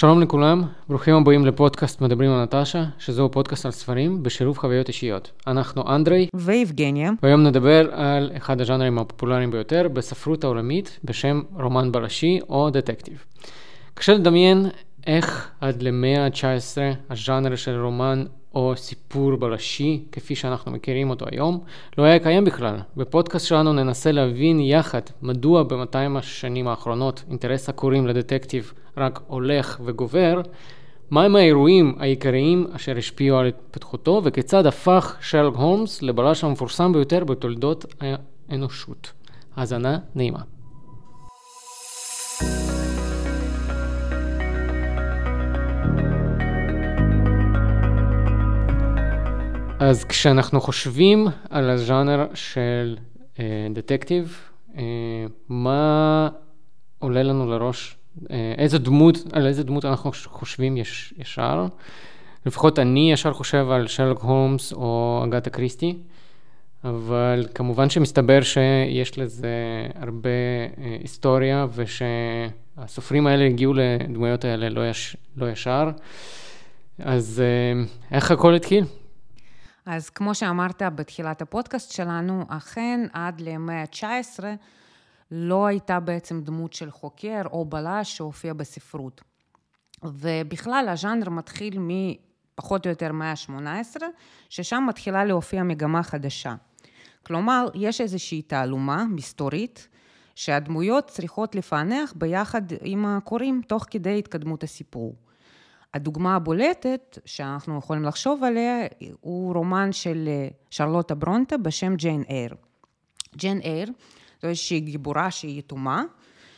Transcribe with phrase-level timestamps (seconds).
[0.00, 5.30] שלום לכולם, ברוכים הבאים לפודקאסט מדברים על נטשה, שזהו פודקאסט על ספרים בשילוב חוויות אישיות.
[5.46, 7.10] אנחנו אנדרי ויבגניה.
[7.22, 13.24] והיום נדבר על אחד הז'אנרים הפופולריים ביותר בספרות העולמית בשם רומן בלשי או דטקטיב.
[13.94, 14.66] קשה לדמיין
[15.06, 16.78] איך עד למאה ה-19
[17.10, 18.24] הז'אנר של רומן
[18.54, 21.60] או סיפור בלשי, כפי שאנחנו מכירים אותו היום,
[21.98, 22.76] לא היה קיים בכלל.
[22.96, 30.40] בפודקאסט שלנו ננסה להבין יחד מדוע ב-200 השנים האחרונות אינטרס הקוראים לדטקטיב רק הולך וגובר,
[31.10, 37.94] מהם האירועים העיקריים אשר השפיעו על התפתחותו וכיצד הפך שרלוק הולמס לבלש המפורסם ביותר בתולדות
[38.48, 39.12] האנושות.
[39.56, 40.40] האזנה נעימה.
[49.80, 52.96] אז כשאנחנו חושבים על הז'אנר של
[53.38, 53.44] אה,
[53.74, 54.38] דטקטיב,
[54.76, 54.82] אה,
[55.48, 56.28] מה
[56.98, 57.96] עולה לנו לראש?
[58.30, 61.66] אה, איזה דמות, על איזה דמות אנחנו חושבים יש, ישר?
[62.46, 65.96] לפחות אני ישר חושב על שרלוק הולמס או אגתה קריסטי,
[66.84, 70.30] אבל כמובן שמסתבר שיש לזה הרבה
[70.78, 75.90] אה, היסטוריה ושהסופרים האלה הגיעו לדמויות האלה לא, יש, לא ישר.
[76.98, 77.82] אז אה,
[78.16, 78.84] איך הכל התחיל?
[79.86, 84.44] אז כמו שאמרת בתחילת הפודקאסט שלנו, אכן עד למאה ה-19
[85.30, 89.20] לא הייתה בעצם דמות של חוקר או בלש שהופיע בספרות.
[90.04, 94.02] ובכלל הז'אנר מתחיל מפחות או יותר מאה ה-18,
[94.48, 96.54] ששם מתחילה להופיע מגמה חדשה.
[97.26, 99.88] כלומר, יש איזושהי תעלומה מסתורית,
[100.34, 105.14] שהדמויות צריכות לפענח ביחד עם הקוראים תוך כדי התקדמות הסיפור.
[105.94, 108.86] הדוגמה הבולטת שאנחנו יכולים לחשוב עליה
[109.20, 112.54] הוא רומן של אה, שרלוטה ברונטה בשם ג'יין אייר.
[113.36, 113.88] ג'יין אייר
[114.42, 116.02] זו איזושהי גיבורה שהיא יתומה,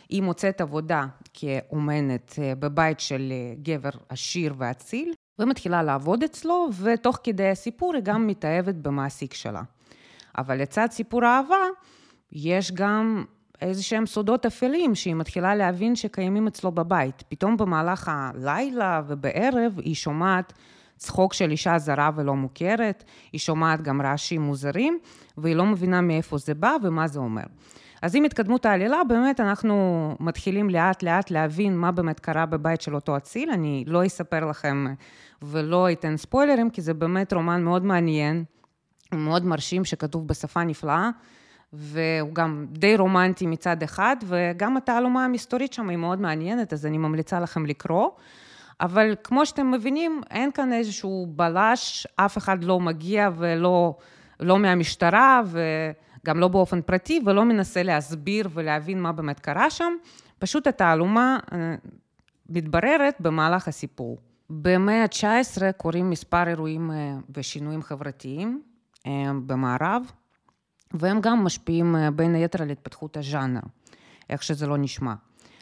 [0.09, 7.19] היא מוצאת עבודה כאומנת אה, בבית של אה, גבר עשיר ואציל, ומתחילה לעבוד אצלו, ותוך
[7.25, 9.63] כדי הסיפור היא גם מתאהבת במעסיק שלה.
[10.39, 11.65] אבל לצד סיפור אהבה,
[12.33, 13.25] יש גם
[13.63, 17.23] איזה שהם סודות אפלים שהיא מתחילה להבין שקיימים אצלו בבית.
[17.29, 20.53] פתאום במהלך הלילה ובערב היא שומעת
[20.97, 24.99] צחוק של אישה זרה ולא מוכרת, היא שומעת גם רעשים מוזרים,
[25.39, 27.43] והיא לא מבינה מאיפה זה בא ומה זה אומר.
[28.03, 32.95] אז עם התקדמות העלילה, באמת אנחנו מתחילים לאט לאט להבין מה באמת קרה בבית של
[32.95, 33.51] אותו אציל.
[33.51, 34.87] אני לא אספר לכם
[35.43, 38.45] ולא אתן ספוילרים, כי זה באמת רומן מאוד מעניין,
[39.15, 41.11] מאוד מרשים, שכתוב בשפה נפלאה.
[41.73, 46.99] והוא גם די רומנטי מצד אחד, וגם התעלומה המסתורית שם היא מאוד מעניינת, אז אני
[46.99, 48.11] ממליצה לכם לקרוא.
[48.81, 53.95] אבל כמו שאתם מבינים, אין כאן איזשהו בלש, אף אחד לא מגיע ולא
[54.41, 59.93] לא מהמשטרה, וגם לא באופן פרטי, ולא מנסה להסביר ולהבין מה באמת קרה שם.
[60.39, 61.75] פשוט התעלומה אה,
[62.49, 64.19] מתבררת במהלך הסיפור.
[64.51, 68.63] במאה ה-19 קורים מספר אירועים אה, ושינויים חברתיים
[69.07, 70.03] אה, במערב.
[70.95, 73.61] והם גם משפיעים אה, בין היתר על התפתחות הז'אנר,
[74.31, 75.15] איך שזה לא נשמע.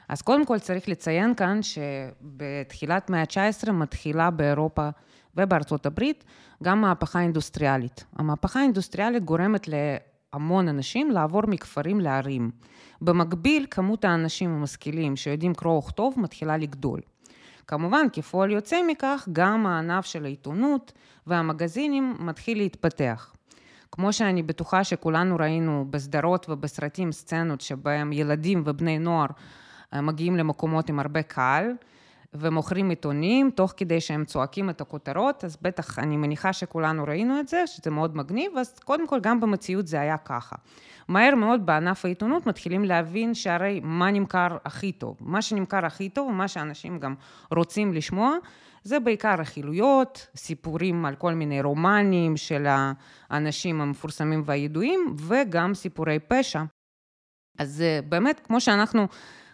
[0.09, 4.89] אז קודם כל צריך לציין כאן שבתחילת מאה ה-19 מתחילה באירופה
[5.37, 6.25] ובארצות הברית
[6.63, 8.05] גם מהפכה אינדוסטריאלית.
[8.17, 12.51] המהפכה האינדוסטריאלית גורמת להמון אנשים לעבור מכפרים לערים.
[13.01, 17.01] במקביל, כמות האנשים המשכילים שיודעים קרוא וכתוב מתחילה לגדול.
[17.67, 20.93] כמובן, כפועל יוצא מכך, גם הענף של העיתונות
[21.27, 23.35] והמגזינים מתחיל להתפתח.
[23.93, 29.27] כמו שאני בטוחה שכולנו ראינו בסדרות ובסרטים סצנות שבהם ילדים ובני נוער
[29.95, 31.73] אה, מגיעים למקומות עם הרבה קהל
[32.35, 37.49] ומוכרים עיתונים תוך כדי שהם צועקים את הכותרות, אז בטח אני מניחה שכולנו ראינו את
[37.49, 40.57] זה, שזה מאוד מגניב, אז קודם כל גם במציאות זה היה ככה.
[41.09, 45.17] מהר מאוד בענף העיתונות מתחילים להבין שהרי מה נמכר הכי טוב.
[45.21, 47.15] מה שנמכר הכי טוב ומה שאנשים גם
[47.51, 48.37] רוצים לשמוע
[48.85, 52.67] זה בעיקר רכילויות, סיפורים על כל מיני רומנים של
[53.31, 56.63] האנשים המפורסמים והידועים, וגם סיפורי פשע.
[57.59, 59.07] אז אה, באמת, כמו שאנחנו,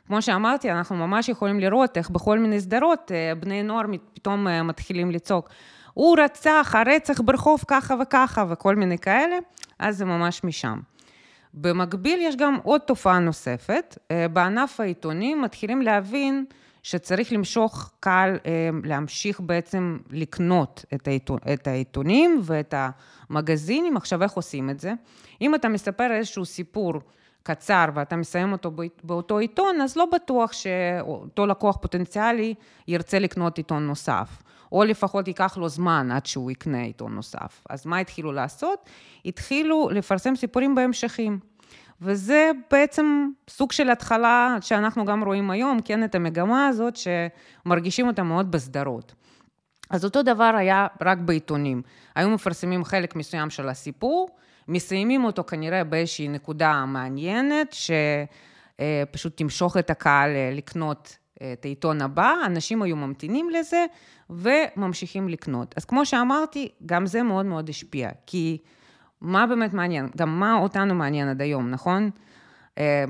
[0.06, 4.62] כמו שאמרתי, אנחנו ממש יכולים לראות איך בכל מיני סדרות אה, בני נוער פתאום אה,
[4.62, 5.48] מתחילים לצעוק.
[5.94, 9.36] הוא רצח, הרצח ברחוב ככה וככה וכל מיני כאלה,
[9.78, 10.80] אז זה ממש משם.
[11.54, 13.98] במקביל יש גם עוד תופעה נוספת,
[14.32, 16.44] בענף העיתונים מתחילים להבין
[16.86, 23.96] שצריך למשוך קהל, אה, להמשיך בעצם לקנות את, העיתון, את העיתונים ואת המגזינים.
[23.96, 24.92] עכשיו, איך עושים את זה?
[25.40, 26.94] אם אתה מספר איזשהו סיפור
[27.46, 28.72] קצר ואתה מסיים אותו
[29.04, 32.54] באותו עיתון, אז לא בטוח שאותו לקוח פוטנציאלי
[32.88, 34.42] ירצה לקנות עיתון נוסף.
[34.72, 37.62] או לפחות ייקח לו זמן עד שהוא יקנה עיתון נוסף.
[37.70, 38.90] אז מה התחילו לעשות?
[39.24, 41.38] התחילו לפרסם סיפורים בהמשכים.
[42.00, 48.22] וזה בעצם סוג של התחלה שאנחנו גם רואים היום, כן, את המגמה הזאת שמרגישים אותה
[48.22, 49.14] מאוד בסדרות.
[49.90, 51.82] אז אותו דבר היה רק בעיתונים.
[52.14, 54.28] היו מפרסמים חלק מסוים של הסיפור,
[54.68, 57.76] מסיימים אותו כנראה באיזושהי נקודה מעניינת,
[58.78, 61.16] שפשוט תמשוך את הקהל לקנות
[61.52, 63.84] את העיתון הבא, אנשים היו ממתינים לזה
[64.30, 65.74] וממשיכים לקנות.
[65.76, 68.58] אז כמו שאמרתי, גם זה מאוד מאוד השפיע, כי
[69.20, 70.08] מה באמת מעניין?
[70.16, 72.10] גם מה אותנו מעניין עד היום, נכון?
[72.78, 73.04] אה,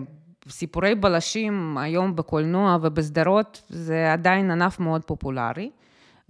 [0.48, 5.70] סיפורי בלשים היום בקולנוע ובסדרות זה עדיין ענף מאוד פופולרי.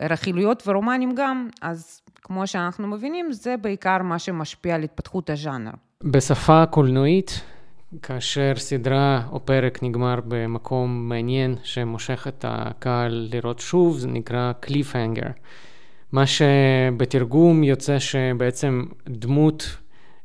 [0.00, 5.70] רכילויות ורומנים גם, אז כמו שאנחנו מבינים, זה בעיקר מה שמשפיע על התפתחות הז'אנר.
[6.04, 7.40] בשפה קולנועית,
[8.02, 15.26] כאשר סדרה או פרק נגמר במקום מעניין שמושך את הקהל לראות שוב, זה נקרא קליפהנגר.
[16.12, 19.76] מה שבתרגום יוצא שבעצם דמות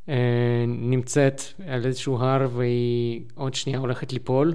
[0.08, 0.14] אה,
[0.66, 4.54] נמצאת על איזשהו הר והיא עוד שנייה הולכת ליפול,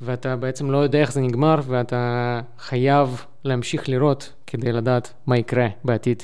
[0.00, 5.68] ואתה בעצם לא יודע איך זה נגמר, ואתה חייב להמשיך לראות כדי לדעת מה יקרה
[5.84, 6.22] בעתיד.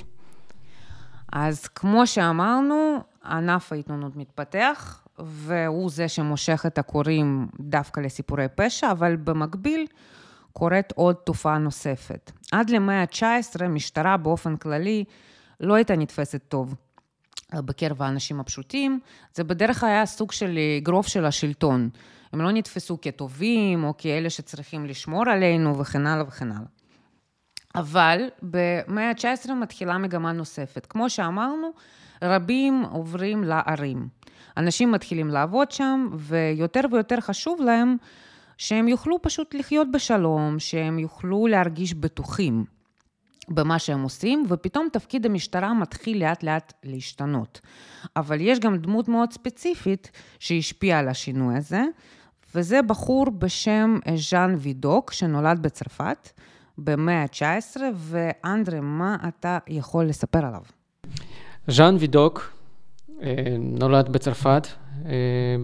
[1.32, 9.17] אז כמו שאמרנו, ענף העיתונות מתפתח, והוא זה שמושך את הקוראים דווקא לסיפורי פשע, אבל
[9.17, 9.87] במקביל
[10.53, 12.32] קורית עוד תופעה נוספת.
[12.53, 15.05] עד למאה ה-19, משטרה באופן כללי
[15.61, 16.75] לא הייתה נתפסת טוב.
[17.55, 19.00] בקרב האנשים הפשוטים,
[19.35, 21.88] זה בדרך היה סוג של אגרוף של השלטון.
[22.33, 26.80] הם לא נתפסו כטובים או כאלה שצריכים לשמור עלינו וכן הלאה וכן הלאה.
[27.75, 30.87] אבל במאה ה-19 מתחילה מגמה נוספת.
[30.87, 31.71] כמו שאמרנו,
[32.23, 34.09] רבים עוברים לערים.
[34.57, 37.97] אנשים מתחילים לעבוד שם, ויותר ויותר חשוב להם
[38.59, 42.65] שהם יוכלו פשוט לחיות בשלום, שהם יוכלו להרגיש בטוחים
[43.49, 47.61] במה שהם עושים, ופתאום תפקיד המשטרה מתחיל לאט לאט להשתנות.
[48.17, 51.83] אבל יש גם דמות מאוד ספציפית שהשפיעה על השינוי הזה,
[52.55, 56.31] וזה בחור בשם ז'אן וידוק, שנולד בצרפת
[56.79, 60.63] במאה ה-19, ואנדרה, מה אתה יכול לספר עליו?
[61.69, 62.53] ז'אן וידוק
[63.23, 64.67] אה, נולד בצרפת
[65.07, 65.11] אה,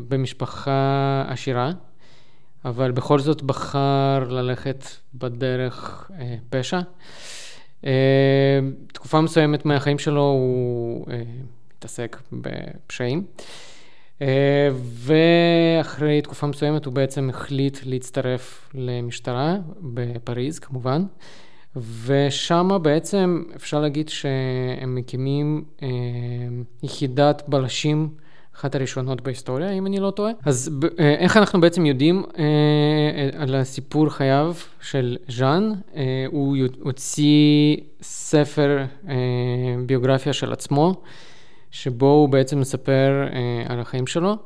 [0.08, 1.70] במשפחה עשירה,
[2.64, 6.80] אבל בכל זאת בחר ללכת בדרך אה, פשע.
[8.92, 11.06] תקופה מסוימת מהחיים שלו הוא
[11.78, 13.24] התעסק בפשעים.
[14.80, 21.02] ואחרי תקופה מסוימת הוא בעצם החליט להצטרף למשטרה בפריז כמובן.
[22.06, 25.88] ושם בעצם אפשר להגיד שהם מקימים אה,
[26.82, 28.08] יחידת בלשים,
[28.56, 30.32] אחת הראשונות בהיסטוריה, אם אני לא טועה.
[30.44, 35.72] אז אה, איך אנחנו בעצם יודעים אה, על הסיפור חייו של ז'אן?
[35.96, 39.14] אה, הוא הוציא ספר אה,
[39.86, 41.02] ביוגרפיה של עצמו,
[41.70, 44.36] שבו הוא בעצם מספר אה, על החיים שלו.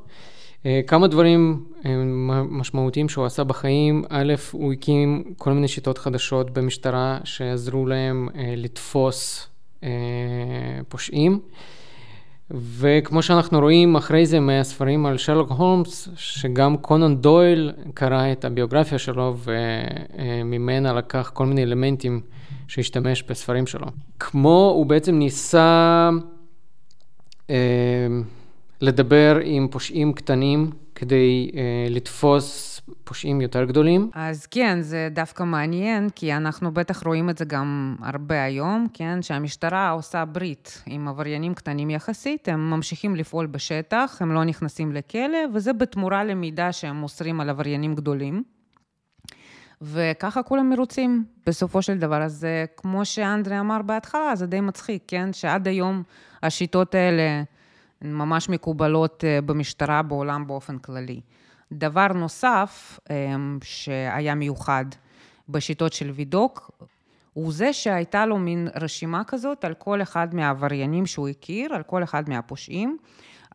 [0.67, 1.93] אה, כמה דברים אה,
[2.49, 8.55] משמעותיים שהוא עשה בחיים, א', הוא הקים כל מיני שיטות חדשות במשטרה שעזרו להם אה,
[8.57, 9.47] לתפוס
[10.89, 11.41] פושעים.
[12.51, 18.99] וכמו שאנחנו רואים אחרי זה מהספרים על שרלוק הולמס, שגם קונן דויל קרא את הביוגרפיה
[18.99, 22.21] שלו וממנה לקח כל מיני אלמנטים
[22.69, 23.87] שהשתמש בספרים שלו.
[24.19, 26.11] כמו הוא בעצם ניסה
[28.81, 31.61] לדבר עם פושעים קטנים כדי אה,
[31.91, 34.11] לתפוס פושעים יותר גדולים.
[34.15, 39.23] אז כן, זה דווקא מעניין, כי אנחנו בטח רואים את זה גם הרבה היום, כן,
[39.23, 45.39] שהמשטרה עושה ברית עם עבריינים קטנים יחסית, הם ממשיכים לפעול בשטח, הם לא נכנסים לכלא,
[45.55, 48.43] וזה בתמורה למידע שהם מוסרים על עבריינים גדולים.
[49.83, 52.23] וככה כולם מרוצים בסופו של דבר.
[52.23, 55.33] אז כמו שאנדרי אמר בהתחלה, זה די מצחיק, כן?
[55.33, 56.03] שעד היום
[56.43, 57.43] השיטות האלה...
[58.03, 61.21] ממש מקובלות אה, במשטרה בעולם באופן כללי.
[61.73, 64.85] דבר נוסף אה, שהיה מיוחד
[65.49, 66.71] בשיטות של וידוק,
[67.33, 72.03] הוא זה שהייתה לו מין רשימה כזאת על כל אחד מהעבריינים שהוא הכיר, על כל
[72.03, 72.99] אחד מהפושעים.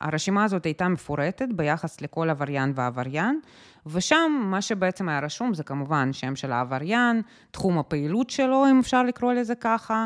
[0.02, 3.40] הרשימה הזאת הייתה מפורטת ביחס לכל עבריין ועבריין,
[3.86, 9.04] ושם מה שבעצם היה רשום זה כמובן שם של העבריין, תחום הפעילות שלו, אם אפשר
[9.04, 10.06] לקרוא לזה ככה,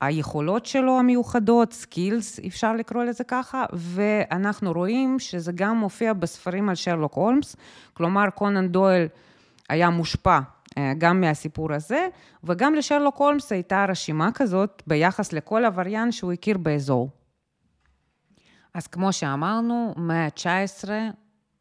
[0.00, 6.74] היכולות שלו המיוחדות, skills, אפשר לקרוא לזה ככה, ואנחנו רואים שזה גם מופיע בספרים על
[6.74, 7.56] שרלוק הולמס,
[7.94, 9.08] כלומר קונן דויל
[9.68, 10.38] היה מושפע
[10.78, 12.08] אה, גם מהסיפור הזה,
[12.44, 17.10] וגם לשרלוק הולמס הייתה רשימה כזאת ביחס לכל עבריין שהוא הכיר באזור.
[18.74, 20.88] אז כמו שאמרנו, מאה ה-19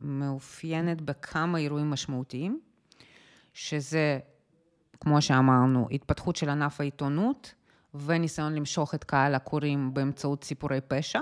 [0.01, 2.59] מאופיינת בכמה אירועים משמעותיים,
[3.53, 4.19] שזה,
[4.99, 7.53] כמו שאמרנו, התפתחות של ענף העיתונות,
[8.05, 11.19] וניסיון למשוך את קהל הקוראים באמצעות סיפורי פשע.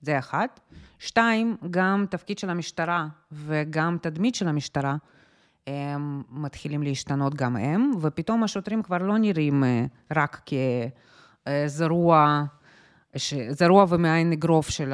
[0.00, 0.60] זה אחת.
[0.98, 4.96] שתיים, גם תפקיד של המשטרה וגם תדמית של המשטרה,
[5.66, 9.84] הם מתחילים להשתנות גם הם, ופתאום השוטרים כבר לא נראים אה,
[10.16, 10.40] רק
[11.46, 12.44] כזרוע,
[13.50, 14.92] זרוע ומעין אגרוף של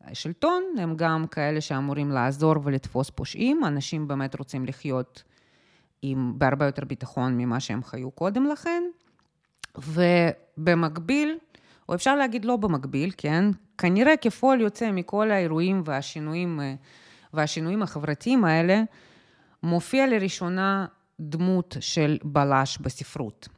[0.00, 5.22] השלטון, הם גם כאלה שאמורים לעזור ולתפוס פושעים, אנשים באמת רוצים לחיות
[6.02, 8.82] עם, בהרבה יותר ביטחון ממה שהם חיו קודם לכן,
[9.78, 11.38] ובמקביל,
[11.88, 13.44] או אפשר להגיד לא במקביל, כן?
[13.78, 16.60] כנראה כפועל יוצא מכל האירועים והשינויים,
[17.34, 18.82] והשינויים החברתיים האלה,
[19.62, 20.86] מופיע לראשונה
[21.20, 23.48] דמות של בלש בספרות.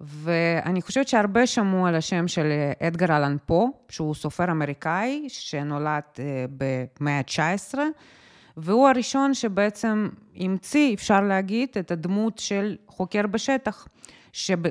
[0.00, 2.46] ואני חושבת שהרבה שמעו על השם של
[2.82, 7.78] אדגר אלן פה, שהוא סופר אמריקאי שנולד אה, במאה ה-19,
[8.56, 13.86] והוא הראשון שבעצם המציא, אפשר להגיד, את הדמות של חוקר בשטח,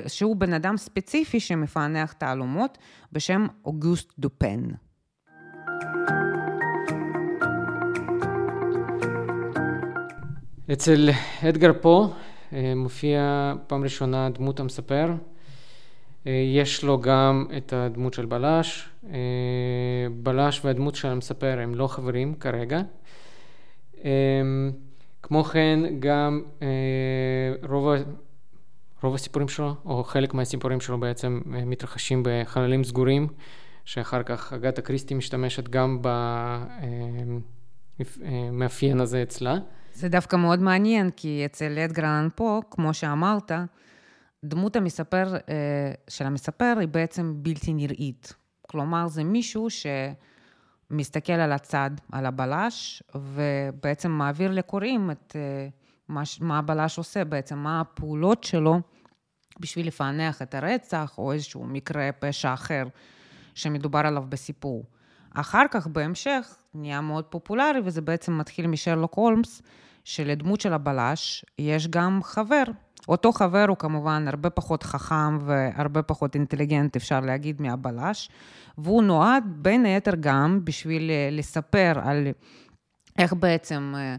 [0.06, 2.78] שהוא בן אדם ספציפי שמפענח תעלומות
[3.12, 4.60] בשם אוגוסט דופן.
[10.72, 11.10] אצל
[11.48, 12.08] אדגר פה
[12.52, 15.12] אה, מופיע פעם ראשונה דמות המספר.
[16.26, 18.88] אה, יש לו גם את הדמות של בלש.
[19.12, 19.18] אה,
[20.22, 22.80] בלש והדמות של המספר הם לא חברים כרגע.
[25.22, 26.42] כמו כן, גם
[27.68, 27.88] רוב,
[29.04, 33.26] רוב הסיפורים שלו, או חלק מהסיפורים שלו בעצם מתרחשים בחללים סגורים,
[33.84, 36.02] שאחר כך אגתה קריסטי משתמשת גם
[38.00, 39.58] במאפיין הזה אצלה.
[39.94, 43.52] זה דווקא מאוד מעניין, כי אצל אדגר אלן פה, כמו שאמרת,
[44.44, 48.32] דמות המספר, אה, של המספר היא בעצם בלתי נראית.
[48.62, 49.68] כלומר, זה מישהו
[50.90, 55.68] שמסתכל על הצד, על הבלש, ובעצם מעביר לקוראים את אה,
[56.08, 58.80] מה, מה הבלש עושה בעצם, מה הפעולות שלו
[59.60, 62.84] בשביל לפענח את הרצח, או איזשהו מקרה פשע אחר
[63.54, 64.84] שמדובר עליו בסיפור.
[65.34, 69.62] אחר כך, בהמשך, נהיה מאוד פופולרי, וזה בעצם מתחיל משרלוק הולמס,
[70.04, 72.62] שלדמות של הבלש יש גם חבר.
[73.08, 78.30] אותו חבר הוא כמובן הרבה פחות חכם והרבה פחות אינטליגנט, אפשר להגיד, מהבלש,
[78.78, 82.26] והוא נועד בין היתר גם בשביל אה, לספר על
[83.18, 84.16] איך בעצם אה,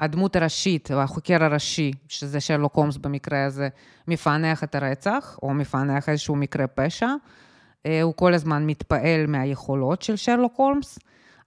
[0.00, 3.68] הדמות הראשית, או החוקר הראשי, שזה שרלוק הומס במקרה הזה,
[4.08, 7.08] מפענח את הרצח, או מפענח איזשהו מקרה פשע.
[7.86, 10.98] אה, הוא כל הזמן מתפעל מהיכולות של שרלוק הולמס,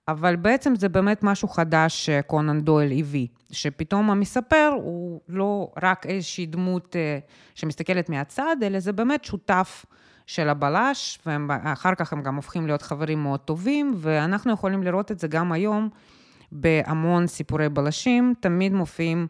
[0.07, 6.45] אבל בעצם זה באמת משהו חדש שקונן דויל הביא, שפתאום המספר הוא לא רק איזושהי
[6.45, 7.19] דמות אה,
[7.55, 9.85] שמסתכלת מהצד, אלא זה באמת שותף
[10.25, 15.19] של הבלש, ואחר כך הם גם הופכים להיות חברים מאוד טובים, ואנחנו יכולים לראות את
[15.19, 15.89] זה גם היום
[16.51, 19.27] בהמון סיפורי בלשים, תמיד מופיעים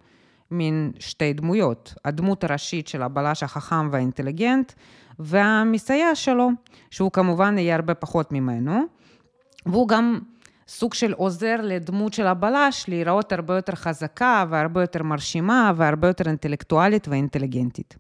[0.52, 4.74] מין שתי דמויות, הדמות הראשית של הבלש החכם והאינטליגנט,
[5.20, 6.50] והמסייע שלו,
[6.92, 8.82] שהוא כמובן יהיה הרבה פחות ממנו,
[9.66, 10.20] והוא גם
[10.68, 16.28] סוג של עוזר לדמות של הבלש להיראות הרבה יותר חזקה והרבה יותר מרשימה והרבה יותר
[16.28, 17.98] אינטלקטואלית ואינטליגנטית.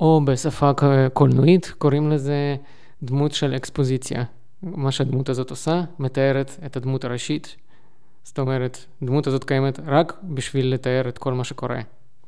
[0.00, 0.70] או בשפה
[1.12, 2.56] קולנועית קוראים לזה
[3.02, 4.24] דמות של אקספוזיציה.
[4.62, 7.56] מה שהדמות הזאת עושה, מתארת את הדמות הראשית.
[8.24, 11.80] זאת אומרת, הדמות הזאת קיימת רק בשביל לתאר את כל מה שקורה,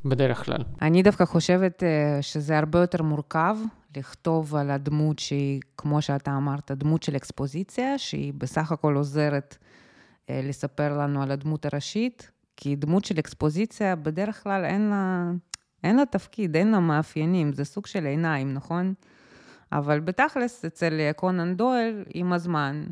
[0.04, 0.62] בדרך כלל.
[0.82, 3.56] אני דווקא חושבת אה, שזה הרבה יותר מורכב
[3.96, 9.56] לכתוב על הדמות שהיא, כמו שאתה אמרת, דמות של אקספוזיציה, שהיא בסך הכל עוזרת
[10.30, 15.30] אה, לספר לנו על הדמות הראשית, כי דמות של אקספוזיציה, בדרך כלל אין לה,
[15.84, 18.94] אין לה תפקיד, אין לה מאפיינים, זה סוג של עיניים, נכון?
[19.72, 22.84] אבל בתכלס, אצל קונן דויל, עם הזמן,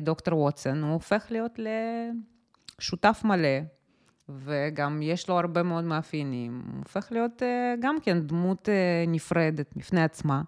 [0.00, 1.58] דוקטור ווטסון, הוא הופך להיות
[2.78, 3.58] לשותף מלא
[4.38, 6.62] וגם יש לו הרבה מאוד מאפיינים.
[6.72, 10.42] הוא הופך להיות אה, גם כן דמות אה, נפרדת בפני עצמה,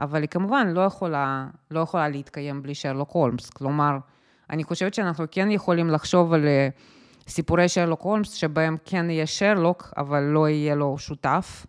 [0.00, 3.50] אבל היא כמובן לא יכולה, לא יכולה להתקיים בלי שרלוק הולמס.
[3.50, 3.98] כלומר,
[4.50, 6.68] אני חושבת שאנחנו כן יכולים לחשוב על אה,
[7.28, 11.66] סיפורי שרלוק הולמס, שבהם כן יהיה שרלוק, אבל לא יהיה לו שותף.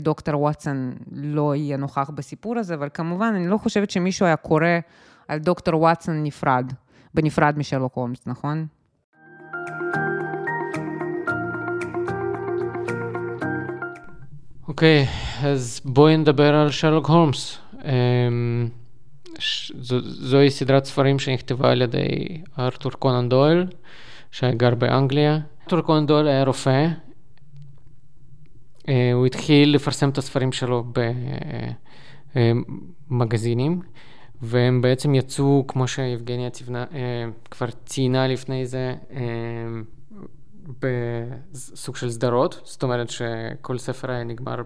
[0.00, 4.66] דוקטור וואטסון לא יהיה נוכח בסיפור הזה, אבל כמובן, אני לא חושבת שמישהו היה קורא
[5.30, 6.72] על דוקטור וואטסון נפרד,
[7.14, 8.66] בנפרד משרלוק הולמס, נכון?
[14.68, 17.58] אוקיי, okay, אז בואי נדבר על שרלוק הולמס.
[17.72, 17.82] Um,
[19.80, 23.66] זו, זוהי סדרת ספרים שנכתבה על ידי ארתור קונן דויל,
[24.30, 25.38] שגר באנגליה.
[25.62, 26.88] ארתור קונן דויל היה רופא.
[28.78, 30.84] Uh, הוא התחיל לפרסם את הספרים שלו
[33.10, 33.80] במגזינים,
[34.42, 36.94] והם בעצם יצאו, כמו שיבגניה צבנה, uh,
[37.50, 39.14] כבר ציינה לפני זה, uh,
[40.80, 44.62] בסוג של סדרות, זאת אומרת שכל ספר היה נגמר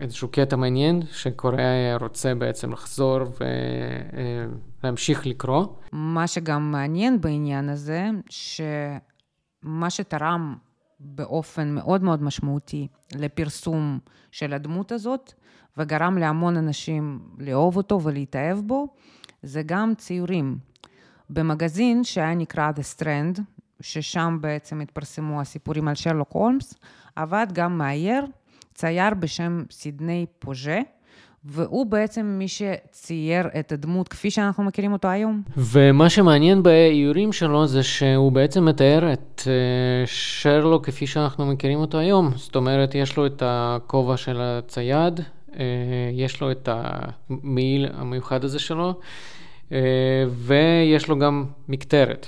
[0.00, 1.56] איזשהו קטע מעניין, שקורא
[2.00, 3.18] רוצה בעצם לחזור
[4.82, 5.66] ולהמשיך לקרוא.
[5.92, 10.56] מה שגם מעניין בעניין הזה, שמה שתרם
[11.00, 13.98] באופן מאוד מאוד משמעותי לפרסום
[14.30, 15.32] של הדמות הזאת,
[15.78, 18.86] וגרם להמון אנשים לאהוב אותו ולהתאהב בו,
[19.42, 20.58] זה גם ציורים.
[21.30, 23.40] במגזין שהיה נקרא The Strand,
[23.80, 26.74] ששם בעצם התפרסמו הסיפורים על שרלוק הולמס,
[27.16, 28.26] עבד גם מאייר,
[28.74, 30.80] צייר בשם סידני פוז'ה,
[31.44, 35.42] והוא בעצם מי שצייר את הדמות כפי שאנחנו מכירים אותו היום.
[35.56, 39.46] ומה שמעניין באיורים שלו זה שהוא בעצם מתאר את uh,
[40.06, 42.30] שרלוק כפי שאנחנו מכירים אותו היום.
[42.36, 45.20] זאת אומרת, יש לו את הכובע של הצייד,
[46.12, 49.00] יש לו את המעיל המיוחד הזה שלו,
[49.68, 49.72] uh,
[50.28, 52.26] ויש לו גם מקטרת.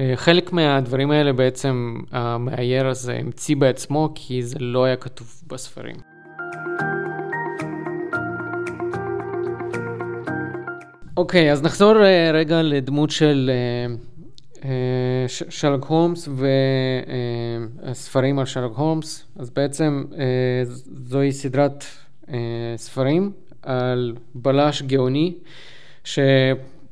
[0.00, 5.96] אה, חלק מהדברים האלה בעצם המאייר הזה המציא בעצמו, כי זה לא היה כתוב בספרים.
[11.16, 13.50] אוקיי, אז נחזור אה, רגע לדמות של
[14.64, 14.70] אה,
[15.28, 16.28] שלוק הולמס
[17.82, 19.24] והספרים על שלוק הולמס.
[19.36, 20.04] אז בעצם
[21.06, 21.84] זוהי סדרת
[22.76, 25.34] ספרים על בלש גאוני,
[26.04, 26.18] ש...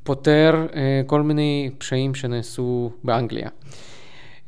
[0.07, 3.49] פותר אה, כל מיני פשעים שנעשו באנגליה.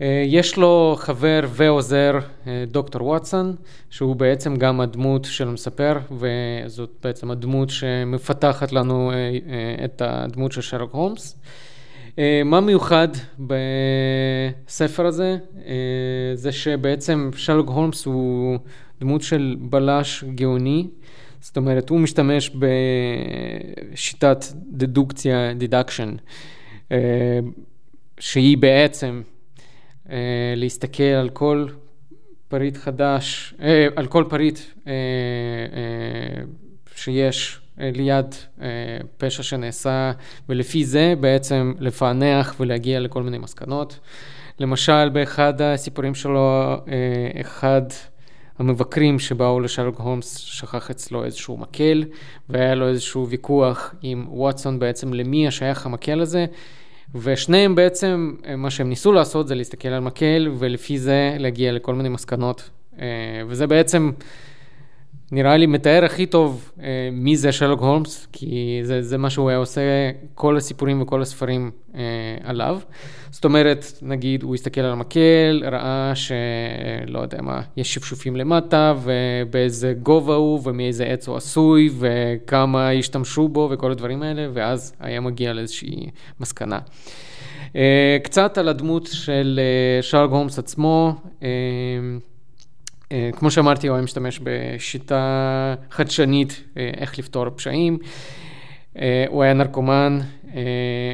[0.02, 3.56] אה, יש לו חבר ועוזר, אה, דוקטור ווטסון,
[3.90, 9.12] שהוא בעצם גם הדמות של המספר, וזאת בעצם הדמות שמפתחת לנו
[9.84, 11.38] את הדמות של שרלוק הולמס.
[12.44, 13.08] מה מיוחד
[13.38, 15.36] בספר הזה?
[16.34, 18.58] זה שבעצם שרלוק הולמס הוא
[19.00, 20.86] דמות של בלש גאוני,
[21.40, 22.50] זאת אומרת, הוא משתמש
[23.92, 26.14] בשיטת דדוקציה, deduction,
[26.92, 27.38] אה,
[28.20, 29.22] שהיא בעצם
[30.10, 31.66] אה, להסתכל על כל
[32.48, 34.58] פריט חדש, אה, על כל פריט
[36.94, 38.34] שיש ליד
[39.16, 40.12] פשע שנעשה,
[40.48, 43.98] ולפי זה בעצם לפענח ולהגיע לכל מיני מסקנות.
[44.60, 46.76] למשל, באחד הסיפורים שלו,
[47.40, 47.82] אחד
[48.58, 52.04] המבקרים שבאו לשרלוק הולמס שכח אצלו איזשהו מקל,
[52.48, 56.46] והיה לו איזשהו ויכוח עם ווטסון בעצם למי השייך המקל הזה,
[57.14, 62.08] ושניהם בעצם, מה שהם ניסו לעשות זה להסתכל על מקל, ולפי זה להגיע לכל מיני
[62.08, 62.70] מסקנות.
[63.00, 63.06] אה,
[63.48, 64.10] וזה בעצם
[65.32, 69.48] נראה לי מתאר הכי טוב אה, מי זה שלוק הולמס, כי זה, זה מה שהוא
[69.48, 69.80] היה עושה,
[70.34, 72.00] כל הסיפורים וכל הספרים אה,
[72.42, 72.78] עליו.
[73.30, 79.94] זאת אומרת, נגיד, הוא הסתכל על המקל, ראה שלא יודע מה, יש שפשופים למטה, ובאיזה
[80.02, 85.52] גובה הוא, ומאיזה עץ הוא עשוי, וכמה השתמשו בו, וכל הדברים האלה, ואז היה מגיע
[85.52, 86.10] לאיזושהי
[86.40, 86.78] מסקנה.
[87.76, 91.14] אה, קצת על הדמות של אה, שרלוק הולמס עצמו.
[91.42, 92.28] אה, אה,
[93.32, 97.98] כמו שאמרתי, הוא היה משתמש בשיטה חדשנית אה, איך לפתור פשעים.
[98.98, 100.18] אה, הוא היה נרקומן,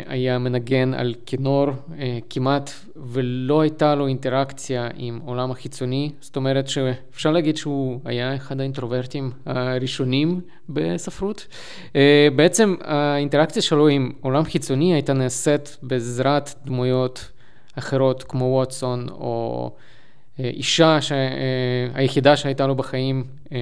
[0.06, 1.66] היה מנגן על כינור
[2.30, 6.10] כמעט, ולא הייתה לו אינטראקציה עם עולם החיצוני.
[6.20, 11.46] זאת אומרת שאפשר להגיד שהוא היה אחד האינטרוברטים הראשונים בספרות.
[12.36, 17.30] בעצם האינטראקציה שלו עם עולם חיצוני הייתה נעשית בעזרת דמויות
[17.78, 19.70] אחרות כמו ווטסון או...
[20.38, 21.12] אישה ש...
[21.12, 21.18] אה,
[21.94, 23.58] היחידה שהייתה לו בחיים, אה,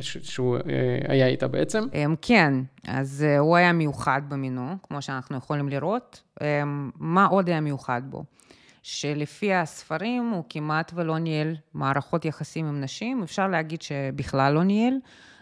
[0.00, 0.60] שהוא אה,
[1.08, 1.84] היה איתה בעצם.
[2.22, 2.54] כן,
[2.86, 6.22] אז הוא היה מיוחד במינו, כמו שאנחנו יכולים לראות.
[6.96, 8.24] מה עוד היה מיוחד בו?
[8.82, 14.94] שלפי הספרים הוא כמעט ולא ניהל מערכות יחסים עם נשים, אפשר להגיד שבכלל לא ניהל.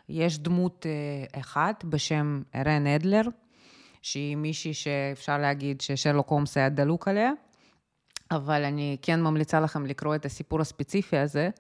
[0.09, 0.87] יש דמות
[1.33, 3.23] אחת בשם רן אדלר,
[4.03, 7.33] שהיא מישהי שאפשר להגיד ששרלוק הומס היה דלוק עליה.
[8.33, 11.51] אבל אני כן ממליצה לכם לקרוא את הסיפור הספציפי הזה,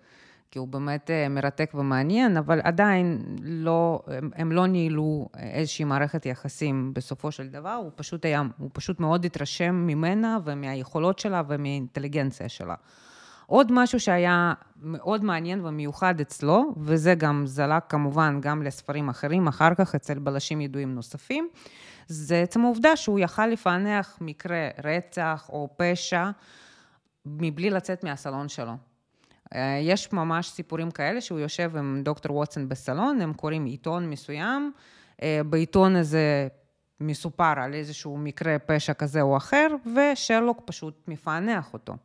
[0.51, 6.27] כי הוא באמת אה, מרתק ומעניין, אבל עדיין לא, הם, הם לא ניהלו איזושהי מערכת
[6.27, 12.49] יחסים בסופו של דבר, הוא פשוט היה, הוא פשוט מאוד התרשם ממנה ומהיכולות שלה ומהאינטליגנציה
[12.49, 12.75] שלה.
[13.47, 19.75] עוד משהו שהיה מאוד מעניין ומיוחד אצלו, וזה גם זלק כמובן גם לספרים אחרים, אחר
[19.75, 21.49] כך אצל בלשים ידועים נוספים,
[22.07, 26.31] זה עצם העובדה שהוא יכל לפענח מקרה רצח או פשע
[27.27, 28.73] מבלי לצאת מהסלון שלו.
[29.55, 34.73] אה, יש ממש סיפורים כאלה שהוא יושב עם דוקטור ווטסון בסלון, הם קוראים עיתון מסוים,
[35.23, 36.49] אה, בעיתון הזה
[37.01, 41.97] מסופר על איזשהו מקרה פשע כזה או אחר, ושרלוק פשוט מפענח אותו.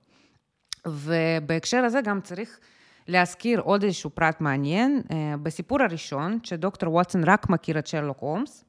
[0.88, 2.60] ובהקשר הזה גם צריך
[3.08, 5.01] להזכיר עוד איזשהו פרט מעניין.
[5.12, 8.63] אה, בסיפור הראשון, שדוקטור ווטסון רק מכיר את שרלוק הולמס,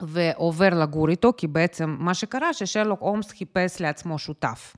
[0.00, 4.76] ועובר לגור איתו, כי בעצם מה שקרה, ששרלוק הולמס חיפש לעצמו שותף.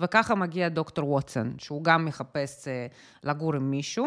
[0.00, 2.86] וככה מגיע דוקטור ווטסון, שהוא גם מחפש אה,
[3.24, 4.06] לגור עם מישהו.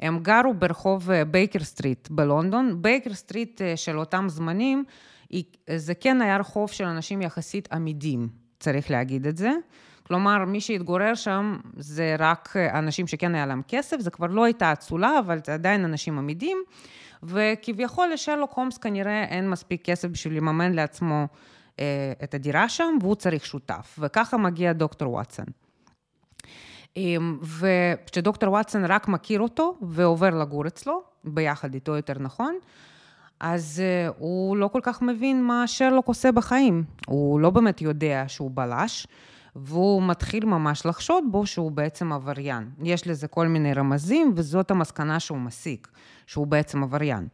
[0.00, 2.82] הם גרו ברחוב אה, בייקר סטריט בלונדון.
[2.82, 4.84] בייקר סטריט אה, של אותם זמנים,
[5.76, 8.28] זה כן היה רחוב של אנשים יחסית אמידים,
[8.60, 9.50] צריך להגיד את זה.
[10.06, 14.72] כלומר, מי שהתגורר שם זה רק אנשים שכן היה להם כסף, זה כבר לא הייתה
[14.72, 16.58] אצולה, אבל זה עדיין אנשים אמידים.
[17.22, 21.26] וכביכול לשרלוק הומס כנראה אין מספיק כסף בשביל לממן לעצמו
[22.24, 23.98] את הדירה שם, והוא צריך שותף.
[23.98, 25.46] וככה מגיע דוקטור וואטסון.
[26.96, 32.54] אמ, וכשדוקטור וואטסון רק מכיר אותו ועובר לגור אצלו, ביחד איתו יותר נכון,
[33.40, 36.84] אז uh, הוא לא כל כך מבין מה שרלוק עושה בחיים.
[37.06, 39.06] הוא לא באמת יודע שהוא בלש,
[39.56, 42.70] והוא מתחיל ממש לחשוד בו שהוא בעצם עבריין.
[42.82, 45.88] יש לזה כל מיני רמזים, וזאת המסקנה שהוא מסיק,
[46.26, 47.28] שהוא בעצם עבריין.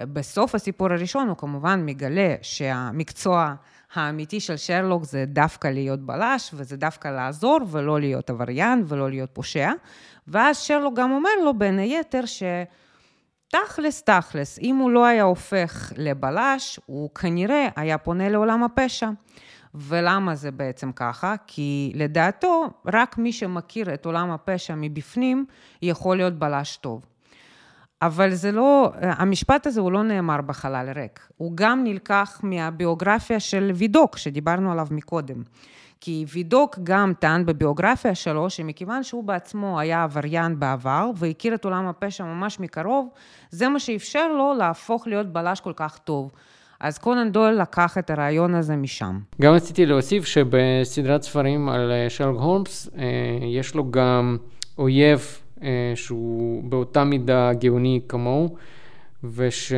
[0.00, 3.54] בסוף הסיפור הראשון הוא כמובן מגלה שהמקצוע
[3.98, 9.30] האמיתי של שרלוק זה דווקא להיות בלש, וזה דווקא לעזור ולא להיות עבריין ולא להיות
[9.32, 9.70] פושע.
[10.28, 12.42] ואז שרלוק גם אומר לו בין היתר ש...
[13.48, 19.10] תכלס, תכלס, אם הוא לא היה הופך לבלש, הוא כנראה היה פונה לעולם הפשע.
[19.74, 21.34] ולמה זה בעצם ככה?
[21.46, 25.46] כי לדעתו, רק מי שמכיר את עולם הפשע מבפנים,
[25.82, 27.06] יכול להיות בלש טוב.
[28.02, 31.28] אבל זה לא, המשפט הזה הוא לא נאמר בחלל ריק.
[31.36, 35.42] הוא גם נלקח מהביוגרפיה של וידוק, שדיברנו עליו מקודם.
[36.00, 41.86] כי וידוק גם טען בביוגרפיה שלו, שמכיוון שהוא בעצמו היה עבריין בעבר, והכיר את עולם
[41.86, 43.08] הפשע ממש מקרוב,
[43.50, 46.30] זה מה שאפשר לו להפוך להיות בלש כל כך טוב.
[46.80, 49.18] אז קונן דויל לקח את הרעיון הזה משם.
[49.40, 53.04] גם רציתי להוסיף שבסדרת ספרים על אה, שרלוק הולמס, אה,
[53.42, 54.36] יש לו גם
[54.78, 55.38] אויב
[55.94, 58.56] שהוא באותה מידה גאוני כמוהו,
[59.24, 59.72] וש...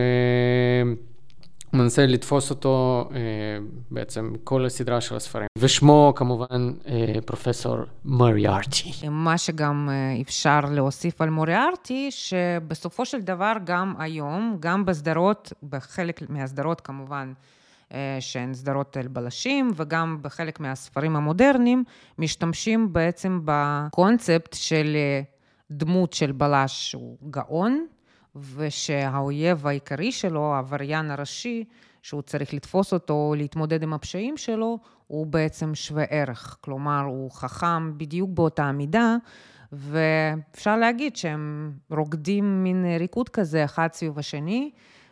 [1.73, 3.19] הוא מנסה לתפוס אותו אה,
[3.91, 5.47] בעצם כל הסדרה של הספרים.
[5.59, 8.93] ושמו כמובן אה, פרופסור מוריארטי.
[9.11, 16.31] מה שגם אה, אפשר להוסיף על מוריארטי, שבסופו של דבר גם היום, גם בסדרות, בחלק
[16.31, 17.33] מהסדרות כמובן,
[17.95, 21.85] אה, שהן סדרות על בלשים, וגם בחלק מהספרים המודרניים,
[22.19, 25.21] משתמשים בעצם בקונספט של אה,
[25.71, 27.87] דמות של בלש שהוא גאון.
[28.57, 31.65] ושהאויב העיקרי שלו, העבריין הראשי,
[32.03, 36.57] שהוא צריך לתפוס אותו, להתמודד עם הפשעים שלו, הוא בעצם שווה ערך.
[36.61, 39.17] כלומר, הוא חכם בדיוק באותה מידה,
[39.73, 44.71] ואפשר להגיד שהם רוקדים מין ריקוד כזה אחד סביב השני,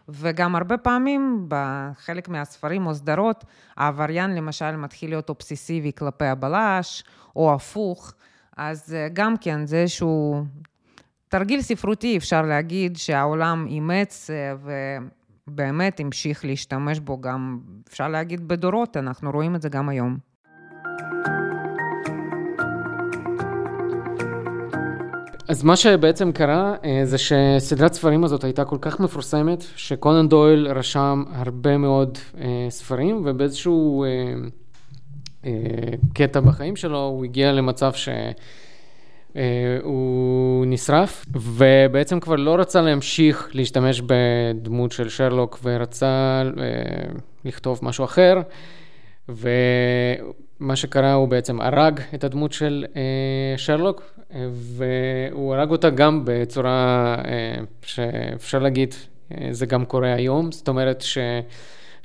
[0.09, 3.45] וגם הרבה פעמים בחלק מהספרים או סדרות,
[3.77, 7.05] העבריין למשל מתחיל להיות אובססיבי כלפי הבלש,
[7.37, 8.15] או הפוך.
[8.57, 10.45] אז גם כן, זה איזשהו
[11.29, 14.55] תרגיל ספרותי, אפשר להגיד שהעולם אימץ אה,
[15.49, 20.17] ובאמת המשיך להשתמש בו גם, אפשר להגיד בדורות, אנחנו רואים את זה גם היום.
[25.49, 30.69] אז מה שבעצם קרה אה, זה שסדרת ספרים הזאת הייתה כל כך מפורסמת, שקונן דויל
[30.69, 34.05] רשם הרבה מאוד אה, ספרים, ובאיזשהו
[36.15, 38.09] קטע בחיים שלו הוא הגיע למצב ש...
[39.37, 39.79] אה,
[40.67, 46.73] נשרף, ובעצם כבר לא רצה להמשיך להשתמש בדמות של שרלוק, ורצה אה,
[47.45, 48.41] לכתוב משהו אחר,
[49.29, 54.03] ומה שקרה הוא בעצם הרג את הדמות של אה, שרלוק,
[54.51, 57.17] והוא הרג אותה גם בצורה
[57.83, 58.95] שאפשר להגיד,
[59.51, 61.19] זה גם קורה היום, זאת אומרת ש...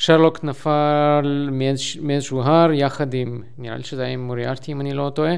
[0.02, 1.50] שרלוק נפל
[2.02, 5.36] מאיזשהו הר יחד עם, נראה לי שזה היה עם מוריארטי אם אני לא טועה,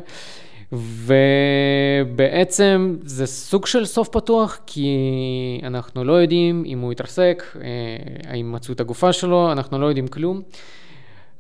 [1.06, 4.89] ובעצם זה סוג של סוף פתוח, כי
[5.63, 7.62] אנחנו לא יודעים אם הוא התרסק, אה,
[8.32, 10.41] האם מצאו את הגופה שלו, אנחנו לא יודעים כלום.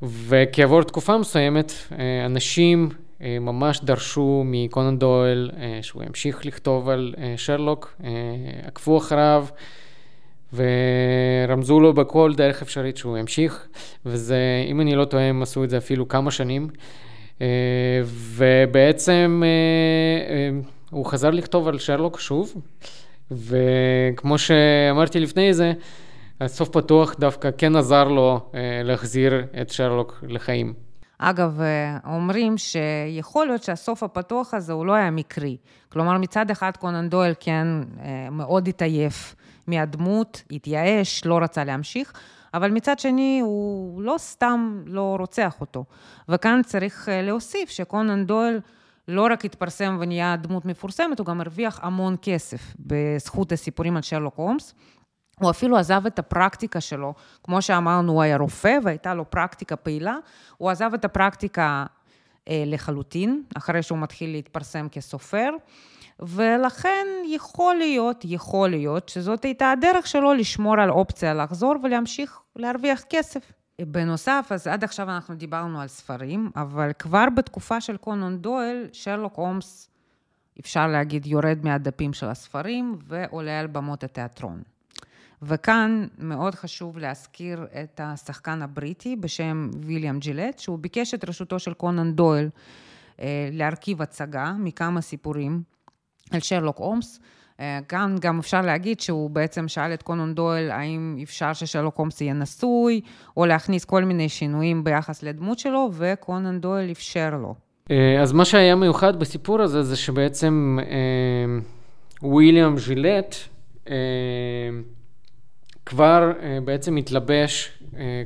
[0.01, 2.89] וכעבור תקופה מסוימת, אה, אנשים
[3.21, 8.01] אה, ממש דרשו מקונן דויל שהוא ימשיך לכתוב על שרלוק,
[8.65, 9.45] עקבו אחריו.
[10.55, 13.67] ורמזו לו בכל דרך אפשרית שהוא ימשיך,
[14.05, 14.37] וזה,
[14.67, 16.69] אם אני לא טועה, הם עשו את זה אפילו כמה שנים.
[17.41, 19.49] אה, ובעצם אה,
[20.33, 20.49] אה,
[20.91, 22.53] הוא חזר לכתוב על שרלוק שוב,
[23.31, 25.73] וכמו שאמרתי לפני זה,
[26.41, 28.49] הסוף פתוח דווקא כן עזר לו
[28.83, 30.73] להחזיר את שרלוק לחיים.
[31.17, 31.61] אגב,
[32.05, 35.57] אומרים שיכול להיות שהסוף הפתוח הזה הוא לא היה מקרי.
[35.89, 37.67] כלומר, מצד אחד קונן דואל כן
[38.31, 39.35] מאוד התעייף
[39.67, 42.13] מהדמות, התייאש, לא רצה להמשיך,
[42.53, 45.85] אבל מצד שני, הוא לא סתם לא רוצח אותו.
[46.29, 48.59] וכאן צריך אה, להוסיף שקונן דויל
[49.07, 54.33] לא רק התפרסם ונהיה דמות מפורסמת, הוא גם הרוויח המון כסף בזכות הסיפורים על שרלוק
[54.35, 54.73] הולמס.
[55.39, 57.13] הוא אפילו עזב את הפרקטיקה שלו.
[57.43, 60.15] כמו שאמרנו, הוא היה רופא והייתה לו פרקטיקה פעילה.
[60.57, 61.85] הוא עזב את הפרקטיקה
[62.49, 65.49] אה, לחלוטין, אחרי שהוא מתחיל להתפרסם כסופר.
[66.27, 73.03] ולכן יכול להיות, יכול להיות, שזאת הייתה הדרך שלו לשמור על אופציה לחזור ולהמשיך להרוויח
[73.09, 73.51] כסף.
[73.81, 79.35] בנוסף, אז עד עכשיו אנחנו דיברנו על ספרים, אבל כבר בתקופה של קונון דואל, שרלוק
[79.35, 79.89] הומס,
[80.59, 84.61] אפשר להגיד, יורד מהדפים של הספרים ועולה על במות התיאטרון.
[85.41, 91.73] וכאן מאוד חשוב להזכיר את השחקן הבריטי בשם ויליאם ג'ילט, שהוא ביקש את רשותו של
[91.73, 92.49] קונן דויל
[93.19, 95.72] אה, להרכיב הצגה מכמה סיפורים
[96.33, 97.19] על שרלוק הומס.
[97.59, 102.21] אה, כאן גם אפשר להגיד שהוא בעצם שאל את קונן דויל האם אפשר ששרלוק הומס
[102.21, 103.01] יהיה נשוי,
[103.37, 107.55] או להכניס כל מיני שינויים ביחס לדמות שלו, וקונן דויל אפשר לו.
[107.91, 110.79] אה, אז מה שהיה מיוחד בסיפור הזה, זה שבעצם
[112.21, 113.35] וויליאם ז'ילט,
[115.85, 118.23] כבר אה, בעצם מתלבש אה,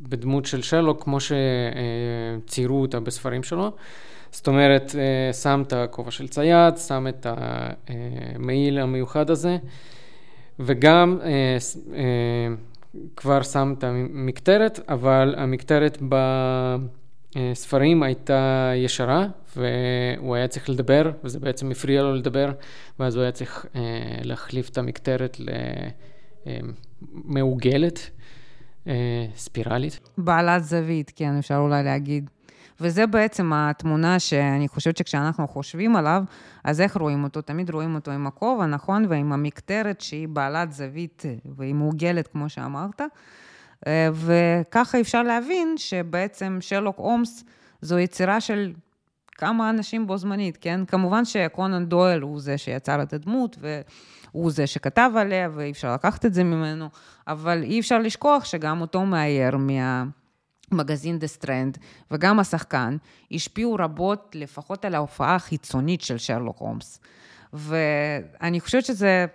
[0.00, 3.72] בדמות של שרלוק, כמו שציירו אותה בספרים שלו.
[4.32, 9.56] זאת אומרת, אה, שם את הכובע של צייד, שם את המעיל המיוחד הזה,
[10.58, 11.18] וגם
[13.16, 15.98] כבר שם את המקטרת, אבל המקטרת
[17.32, 22.52] בספרים הייתה ישרה, והוא היה צריך לדבר, וזה בעצם הפריע לו לדבר,
[22.98, 23.66] ואז הוא היה צריך
[24.24, 25.48] להחליף את המקטרת ל...
[27.12, 28.10] מעוגלת,
[28.86, 30.00] אה, ספירלית.
[30.18, 32.30] בעלת זווית, כן, אפשר אולי להגיד.
[32.80, 36.22] וזה בעצם התמונה שאני חושבת שכשאנחנו חושבים עליו,
[36.64, 37.40] אז איך רואים אותו?
[37.40, 39.04] תמיד רואים אותו עם הכובע, נכון?
[39.08, 41.22] ועם המקטרת שהיא בעלת זווית
[41.56, 43.00] והיא מעוגלת, כמו שאמרת.
[43.86, 47.44] אה, וככה אפשר להבין שבעצם שרלוק הומס
[47.80, 48.72] זו יצירה של
[49.28, 50.80] כמה אנשים בו זמנית, כן?
[50.84, 53.80] כמובן שקונן דואל הוא זה שיצר את הדמות, ו...
[54.32, 56.88] הוא זה שכתב עליה, ואי אפשר לקחת את זה ממנו,
[57.28, 60.04] אבל אי אפשר לשכוח שגם אותו מאייר מה...
[60.72, 61.78] מגזין The Strand,
[62.10, 62.96] וגם השחקן,
[63.32, 67.00] השפיעו רבות לפחות על ההופעה החיצונית של שרלוק הולמס.
[67.52, 69.26] ואני חושבת שזה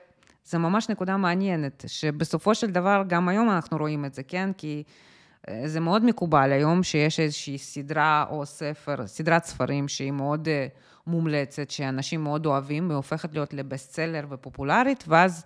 [0.45, 4.49] זה ממש נקודה מעניינת, שבסופו של דבר, גם היום אנחנו רואים את זה, כן?
[4.57, 4.83] כי
[5.49, 10.67] אה, זה מאוד מקובל היום שיש איזושהי סדרה או ספר, סדרת ספרים שהיא מאוד אה,
[11.07, 15.43] מומלצת, שאנשים מאוד אוהבים, והיא הופכת להיות לבסט סלר ופופולרית, ואז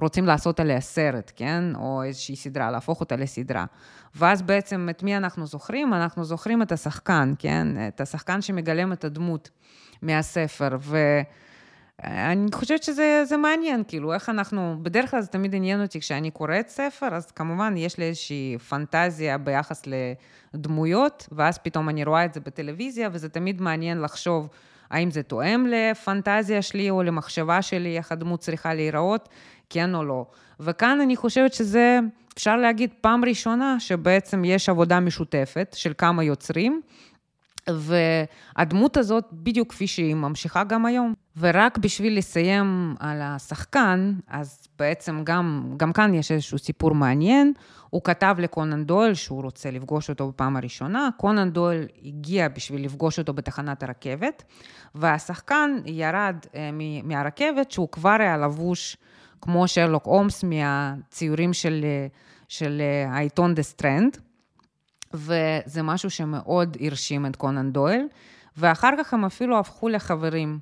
[0.00, 1.64] רוצים לעשות עליה סרט, כן?
[1.74, 3.64] או איזושהי סדרה, להפוך אותה לסדרה.
[4.14, 5.94] ואז בעצם את מי אנחנו זוכרים?
[5.94, 7.88] אנחנו זוכרים את השחקן, כן?
[7.88, 9.50] את השחקן שמגלם את הדמות
[10.02, 10.76] מהספר.
[12.02, 16.68] ואני חושבת שזה מעניין, כאילו, איך אנחנו, בדרך כלל זה תמיד עניין אותי כשאני קוראת
[16.68, 19.82] ספר, אז כמובן יש לי איזושהי פנטזיה ביחס
[20.54, 24.48] לדמויות, ואז פתאום אני רואה את זה בטלוויזיה, וזה תמיד מעניין לחשוב
[24.90, 29.28] האם זה תואם לפנטזיה שלי או למחשבה שלי, איך הדמות צריכה להיראות,
[29.70, 30.26] כן או לא.
[30.60, 31.98] וכאן אני חושבת שזה,
[32.34, 36.80] אפשר להגיד, פעם ראשונה שבעצם יש עבודה משותפת של כמה יוצרים,
[37.68, 41.14] והדמות הזאת, בדיוק כפי שהיא ממשיכה גם היום.
[41.38, 47.52] ורק בשביל לסיים על השחקן, אז בעצם גם, גם כאן יש איזשהו סיפור מעניין.
[47.90, 53.18] הוא כתב לקונן דויל שהוא רוצה לפגוש אותו בפעם הראשונה, קונן דויל הגיע בשביל לפגוש
[53.18, 54.42] אותו בתחנת הרכבת,
[54.94, 56.70] והשחקן ירד אה,
[57.04, 58.96] מהרכבת שהוא כבר היה לבוש
[59.40, 62.06] כמו שרלוק הולמס מהציורים של, אה,
[62.48, 64.18] של אה, העיתון The Strand,
[65.14, 68.06] וזה משהו שמאוד הרשים את קונן דויל,
[68.56, 70.58] ואחר כך הם אפילו הפכו לחברים.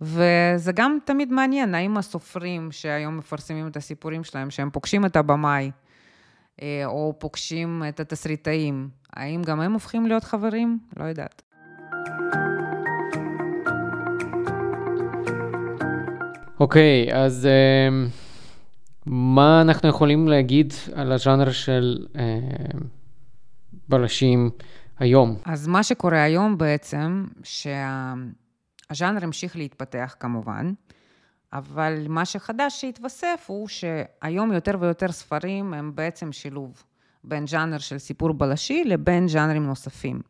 [0.00, 5.70] וזה גם תמיד מעניין, האם הסופרים שהיום מפרסמים את הסיפורים שלהם, שהם פוגשים את הבמאי,
[6.62, 10.78] אה, או פוגשים את התסריטאים, האם גם הם הופכים להיות חברים?
[10.96, 11.42] לא יודעת.
[16.60, 18.10] אוקיי, okay, אז uh,
[19.06, 22.18] מה אנחנו יכולים להגיד על הז'אנר של uh,
[23.88, 24.50] בלשים
[24.98, 25.36] היום?
[25.44, 27.24] אז מה שקורה היום בעצם,
[28.92, 30.72] שהז'אנר המשיך להתפתח כמובן.
[31.52, 36.82] אבל מה שחדש שהתווסף הוא שהיום יותר ויותר ספרים הם בעצם שילוב
[37.24, 40.20] בין ז'אנר של סיפור בלשי לבין ז'אנרים נוספים.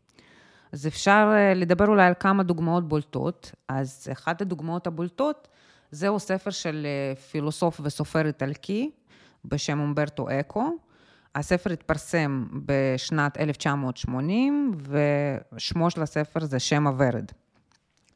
[0.73, 3.53] אז אפשר אה, לדבר אולי על כמה דוגמאות בולטות.
[3.69, 5.49] אז אחת הדוגמאות הבולטות
[5.91, 8.91] זהו ספר של אה, פילוסוף וסופר איטלקי
[9.45, 10.77] בשם אומברטו אקו.
[11.35, 14.73] הספר התפרסם בשנת 1980,
[15.53, 17.25] ושמו של הספר זה שם הוורד.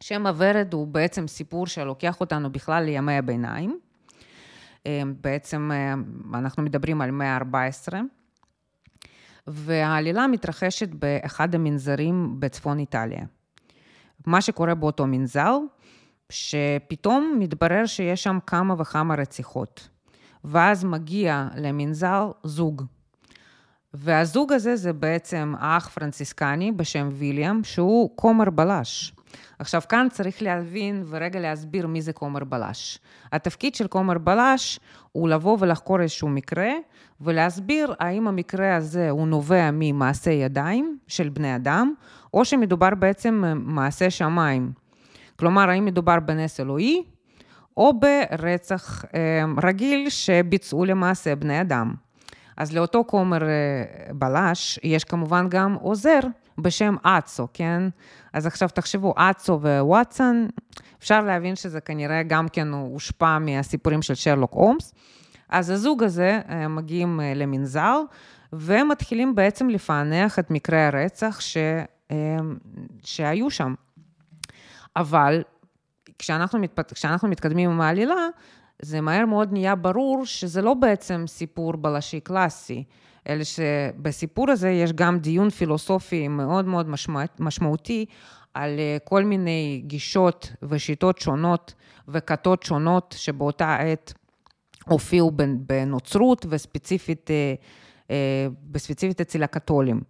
[0.06, 3.78] שם הוורד הוא בעצם סיפור שלוקח אותנו בכלל לימי הביניים.
[4.86, 5.94] אה, בעצם אה,
[6.38, 7.92] אנחנו מדברים על מאה ה-14,
[9.46, 13.24] והעלילה מתרחשת באחד המנזרים בצפון איטליה.
[14.26, 15.58] מה שקורה באותו מנזר,
[16.30, 19.88] שפתאום מתברר שיש שם כמה וכמה רציחות.
[20.44, 22.82] ואז מגיע למנזר זוג.
[23.94, 29.13] והזוג הזה זה בעצם אח פרנציסקני בשם ויליאם, שהוא כומר בלש.
[29.58, 32.98] עכשיו, כאן צריך להבין ורגע להסביר מי זה כומר בלש.
[33.32, 34.80] התפקיד של כומר בלש
[35.12, 36.70] הוא לבוא ולחקור איזשהו מקרה,
[37.20, 41.94] ולהסביר האם המקרה הזה הוא נובע ממעשה ידיים של בני אדם,
[42.34, 44.72] או שמדובר בעצם מעשה שמיים.
[45.36, 47.02] כלומר, האם מדובר בנס אלוהי,
[47.76, 51.94] או ברצח אה, רגיל שביצעו למעשה בני אדם.
[52.56, 53.48] אז לאותו כומר אה,
[54.12, 56.20] בלש יש כמובן גם עוזר
[56.58, 57.82] בשם אצו, כן?
[58.32, 60.48] אז עכשיו תחשבו, אצו וואטסון,
[60.98, 64.94] אפשר להבין שזה כנראה גם כן הושפע מהסיפורים של שרלוק הומס.
[65.48, 68.00] אז הזוג הזה אה, מגיעים אה, למנזר,
[68.52, 71.56] ומתחילים בעצם לפענח את מקרי הרצח ש,
[73.02, 73.74] שהיו שם.
[74.96, 75.42] אבל
[76.18, 76.92] כשאנחנו, מתפת...
[76.92, 78.28] כשאנחנו מתקדמים עם העלילה,
[78.82, 82.84] זה מהר מאוד נהיה ברור שזה לא בעצם סיפור בלשי קלאסי,
[83.28, 86.86] אלא שבסיפור הזה יש גם דיון פילוסופי מאוד מאוד
[87.38, 88.06] משמעותי
[88.54, 91.74] על אה, כל מיני גישות ושיטות שונות
[92.08, 94.12] וכתות שונות שבאותה עת
[94.84, 97.54] הופיעו בנוצרות וספציפית אה,
[98.10, 100.00] אה, בספציפית אצל הקתולים.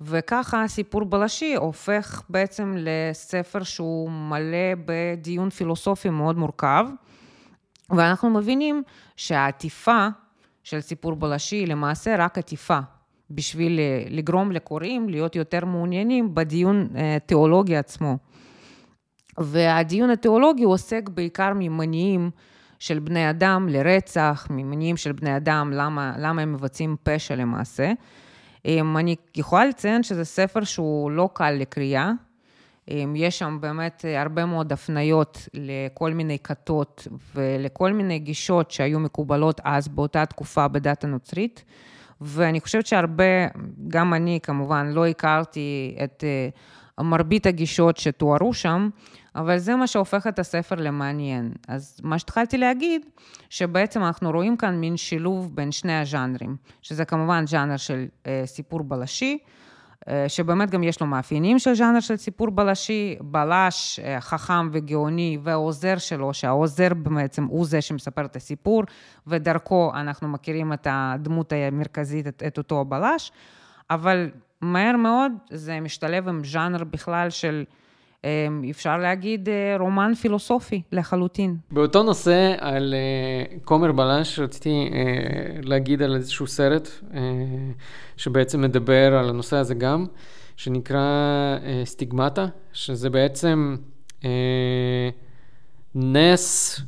[0.00, 6.86] וככה הסיפור בלשי הופך בעצם לספר שהוא מלא בדיון פילוסופי מאוד מורכב.
[7.90, 8.82] ואנחנו מבינים
[9.16, 10.08] שהעטיפה
[10.64, 12.78] של סיפור בלשי היא למעשה רק עטיפה,
[13.30, 18.18] בשביל אה, לגרום לקוראים להיות יותר מעוניינים בדיון אה, תיאולוגי עצמו.
[19.38, 22.30] והדיון התיאולוגי עוסק בעיקר ממניעים
[22.78, 27.92] של בני אדם לרצח, ממניעים של בני אדם, למה, למה הם מבצעים פשע למעשה.
[28.66, 32.12] אני יכולה לציין שזה ספר שהוא לא קל לקריאה,
[33.16, 39.60] יש שם באמת אה, הרבה מאוד הפניות לכל מיני כתות ולכל מיני גישות שהיו מקובלות
[39.64, 41.64] אז באותה תקופה בדת הנוצרית.
[42.20, 43.46] ואני חושבת שהרבה,
[43.88, 46.24] גם אני כמובן לא הכרתי את
[46.98, 48.88] אה, מרבית הגישות שתוארו שם,
[49.34, 51.52] אבל זה מה שהופך את הספר למעניין.
[51.68, 53.06] אז מה שהתחלתי להגיד,
[53.50, 58.82] שבעצם אנחנו רואים כאן מין שילוב בין שני הז'אנרים, שזה כמובן ז'אנר של אה, סיפור
[58.82, 59.38] בלשי,
[60.28, 65.98] שבאמת גם יש לו מאפיינים של ז'אנר של סיפור בלשי, בלש אה, חכם וגאוני והעוזר
[65.98, 68.82] שלו, שהעוזר בעצם הוא זה שמספר את הסיפור,
[69.26, 73.32] ודרכו אנחנו מכירים את הדמות המרכזית, את, את אותו הבלש,
[73.90, 77.64] אבל מהר מאוד זה משתלב עם ז'אנר בכלל של
[78.70, 81.56] אפשר להגיד אה, רומן פילוסופי לחלוטין.
[81.70, 86.88] באותו נושא על אה, כומר בלש רציתי אה, להגיד על איזשהו סרט
[88.16, 90.06] שבעצם מדבר על הנושא הזה גם,
[90.56, 93.76] שנקרא סטיגמטה, שזה בעצם
[95.94, 96.80] נס,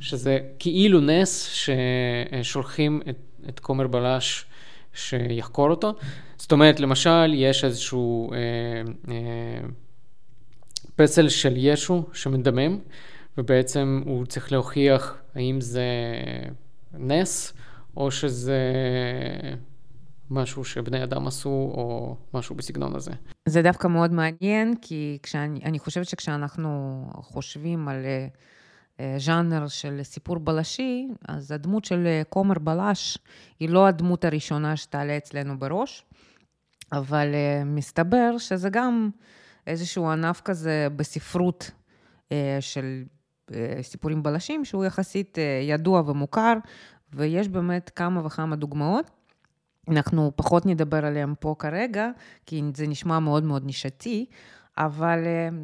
[0.00, 1.48] שזה כאילו נס
[2.42, 3.16] ששולחים את,
[3.48, 4.44] את כומר בלש
[4.94, 5.94] שיחקור אותו.
[6.36, 8.30] זאת אומרת, למשל, יש איזשהו...
[11.00, 12.78] אה, אה, פסל של ישו שמדמם,
[13.38, 15.84] ובעצם הוא צריך להוכיח האם זה
[16.92, 17.52] נס,
[17.96, 18.62] או שזה
[20.30, 23.12] משהו שבני אדם עשו, או משהו בסגנון הזה.
[23.48, 30.38] זה דווקא מאוד מעניין, כי כשאני, אני חושבת שכשאנחנו חושבים על uh, ז'אנר של סיפור
[30.38, 33.18] בלשי, אז הדמות של uh, כומר בלש
[33.60, 36.04] היא לא הדמות הראשונה שתעלה אצלנו בראש,
[36.92, 37.28] אבל
[37.64, 39.10] מסתבר שזה גם...
[39.66, 41.70] איזשהו ענף כזה בספרות
[42.32, 43.04] אה, של
[43.54, 46.54] אה, סיפורים בלשים, שהוא יחסית אה, ידוע ומוכר,
[47.12, 49.10] ויש באמת כמה וכמה דוגמאות.
[49.88, 52.10] אנחנו פחות נדבר עליהם פה כרגע,
[52.46, 54.26] כי זה נשמע מאוד מאוד נישתי,
[54.78, 55.18] אבל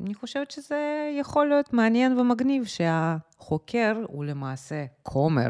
[0.04, 5.48] אני חושבת שזה יכול להיות מעניין ומגניב שהחוקר הוא למעשה כומר.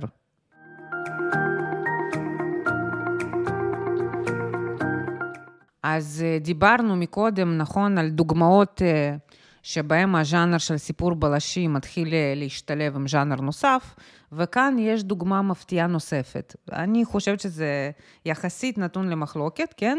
[5.97, 9.17] אז אה, דיברנו מקודם, נכון, על דוגמאות אה,
[9.63, 13.95] שבהם הז'אנר של סיפור בלשי מתחיל אה, להשתלב עם ז'אנר נוסף,
[14.33, 16.57] וכאן יש דוגמה מפתיעה נוספת.
[16.73, 17.91] אני חושבת שזה
[18.25, 19.99] יחסית נתון למחלוקת, כן?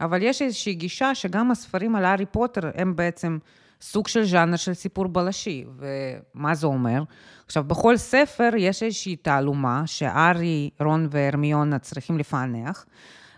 [0.00, 3.38] אבל יש איזושהי גישה שגם הספרים על הארי פוטר הם בעצם
[3.80, 5.64] סוג של ז'אנר של סיפור בלשי.
[5.78, 7.02] ומה זה אומר?
[7.46, 12.86] עכשיו, בכל ספר יש איזושהי תעלומה שארי, רון והרמיונה צריכים לפענח.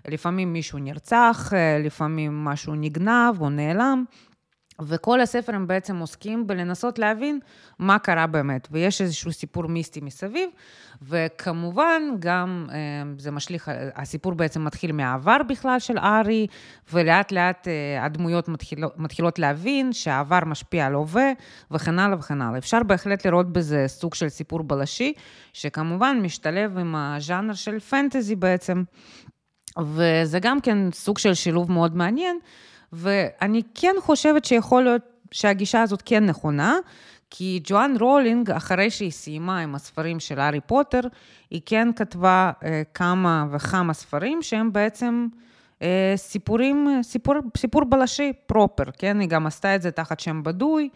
[0.08, 4.04] לפעמים מישהו נרצח, אה, לפעמים משהו נגנב או נעלם,
[4.82, 7.38] וכל הספר הם בעצם עוסקים בלנסות להבין
[7.78, 10.50] מה קרה באמת, ויש איזשהו סיפור מיסטי מסביב,
[11.02, 12.76] וכמובן גם אה,
[13.18, 16.46] זה משליך, הסיפור בעצם מתחיל מהעבר בכלל של ארי,
[16.92, 21.32] ולאט לאט אה, הדמויות מתחילות, מתחילות להבין שהעבר משפיע על הווה,
[21.70, 22.58] וכן הלאה וכן הלאה.
[22.58, 25.12] אפשר בהחלט לראות בזה סוג של סיפור בלשי,
[25.52, 28.82] שכמובן משתלב עם הז'אנר של פנטזי בעצם,
[29.80, 32.38] וזה גם כן סוג של שילוב מאוד מעניין.
[32.92, 36.76] ואני כן חושבת שיכול להיות שהגישה הזאת כן נכונה,
[37.30, 41.00] כי ג'ואן רולינג, אחרי שהיא סיימה עם הספרים של הארי פוטר,
[41.50, 45.26] היא כן כתבה אה, כמה וכמה ספרים שהם בעצם
[45.82, 49.20] אה, סיפורים, סיפור, סיפור בלשי proper, כן?
[49.20, 50.88] היא גם עשתה את זה תחת שם בדוי,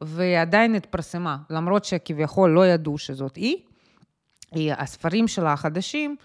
[0.00, 3.56] והיא עדיין התפרסמה, למרות שכביכול לא ידעו שזאת היא.
[4.52, 6.16] היא הספרים שלה החדשים,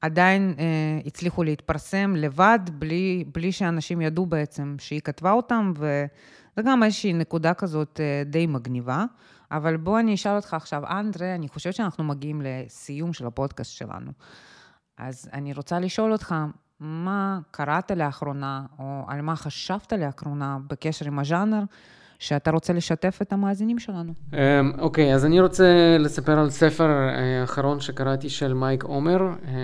[0.00, 0.64] עדיין אה,
[1.06, 7.54] הצליחו להתפרסם לבד, בלי, בלי שאנשים ידעו בעצם שהיא כתבה אותם, וזה גם איזושהי נקודה
[7.54, 9.04] כזאת אה, די מגניבה.
[9.50, 14.10] אבל בוא אני אשאל אותך עכשיו, אנדרה, אני חושבת שאנחנו מגיעים לסיום של הפודקאסט שלנו.
[14.98, 16.34] אז אני רוצה לשאול אותך,
[16.80, 21.62] מה קראת לאחרונה, או על מה חשבת לאחרונה בקשר עם הז'אנר,
[22.18, 24.12] שאתה רוצה לשתף את המאזינים שלנו.
[24.32, 24.38] אמ,
[24.78, 29.54] אוקיי, אז אני רוצה לספר על ספר אה, האחרון שקראתי של מייק עומר, אה,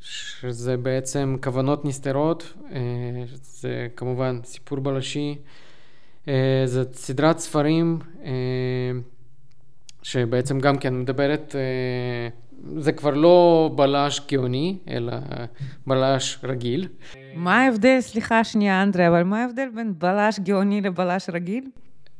[0.00, 2.78] שזה בעצם כוונות נסתרות, אה,
[3.42, 5.38] זה כמובן סיפור בלשי,
[6.64, 7.98] זה סדרת ספרים
[10.02, 11.54] שבעצם גם כן מדברת
[12.78, 15.12] זה כבר לא בלש גאוני, אלא
[15.86, 16.88] בלש רגיל.
[17.34, 21.64] מה ההבדל, סליחה שנייה, אנדרי, אבל מה ההבדל בין בלש גאוני לבלש רגיל?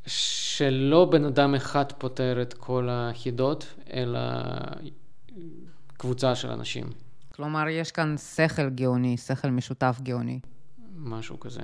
[0.06, 4.20] שלא בן אדם אחד פותר את כל החידות, אלא
[5.96, 6.84] קבוצה של אנשים.
[7.34, 10.40] כלומר, יש כאן שכל גאוני, שכל משותף גאוני.
[10.96, 11.60] משהו כזה.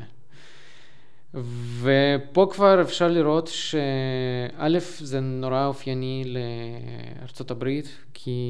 [1.34, 8.40] ופה כבר אפשר לראות שא' זה נורא אופייני לארצות הברית, כי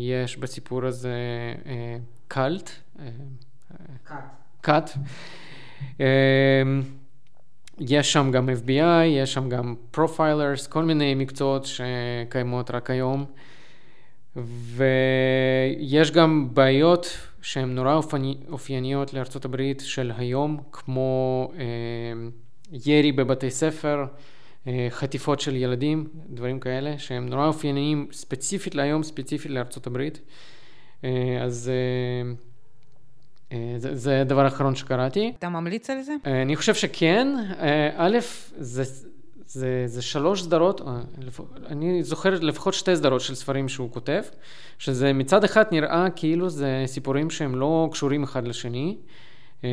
[0.00, 1.14] יש בסיפור הזה
[2.28, 2.70] cult.
[4.60, 4.90] cult.
[7.80, 13.24] יש שם גם FBI, יש שם גם profilers, כל מיני מקצועות שקיימות רק היום.
[14.76, 18.00] ויש גם בעיות שהן נורא
[18.48, 21.64] אופייניות לארצות הברית של היום, כמו אה,
[22.86, 24.04] ירי בבתי ספר,
[24.66, 30.20] אה, חטיפות של ילדים, דברים כאלה, שהם נורא אופייניים ספציפית להיום, ספציפית לארצות הברית.
[31.04, 32.32] אה, אז אה,
[33.52, 35.32] אה, זה, זה הדבר האחרון שקראתי.
[35.38, 36.12] אתה ממליץ על זה?
[36.26, 37.28] אה, אני חושב שכן.
[37.60, 38.18] אה, א',
[38.56, 39.07] זה...
[39.48, 41.00] זה, זה שלוש סדרות, אה,
[41.66, 44.22] אני זוכר לפחות שתי סדרות של ספרים שהוא כותב,
[44.78, 48.96] שזה מצד אחד נראה כאילו זה סיפורים שהם לא קשורים אחד לשני,
[49.64, 49.70] אה,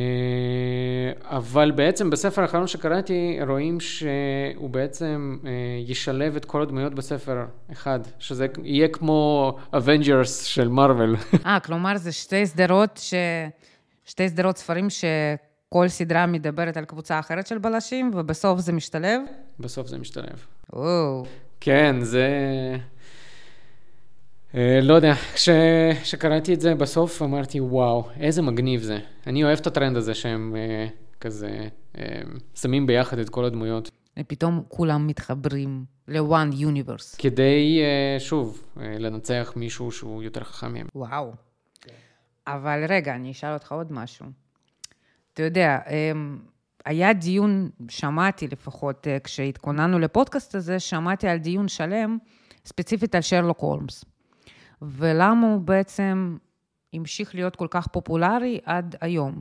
[1.24, 5.50] אבל בעצם בספר האחרון שקראתי רואים שהוא בעצם אה,
[5.86, 11.16] ישלב את כל הדמויות בספר אחד, שזה יהיה כמו Avengers של Marvel.
[11.46, 13.14] אה, כלומר זה שתי סדרות ש...
[14.04, 15.04] שתי סדרות ספרים ש...
[15.68, 19.20] כל סדרה מדברת על קבוצה אחרת של בלשים, ובסוף זה משתלב?
[19.60, 20.46] בסוף זה משתלב.
[20.72, 21.24] או.
[21.60, 22.28] כן, זה...
[24.54, 28.98] אה, לא יודע, כשקראתי את זה בסוף אמרתי, וואו, איזה מגניב זה.
[29.26, 30.86] אני אוהב את הטרנד הזה שהם אה,
[31.20, 32.20] כזה אה,
[32.54, 33.90] שמים ביחד את כל הדמויות.
[34.18, 37.16] ופתאום כולם מתחברים ל-one universe.
[37.18, 37.80] כדי,
[38.18, 40.86] שוב, לנצח מישהו שהוא יותר חכם מהם.
[40.94, 41.32] וואו.
[42.46, 44.26] אבל רגע, אני אשאל אותך עוד משהו.
[45.36, 46.38] אתה יודע, אמ,
[46.84, 52.18] היה דיון, שמעתי לפחות, אה, כשהתכוננו לפודקאסט הזה, שמעתי על דיון שלם,
[52.66, 54.04] ספציפית על שרלוק הולמס.
[54.82, 56.36] ולמה הוא בעצם
[56.92, 59.40] המשיך להיות כל כך פופולרי עד היום.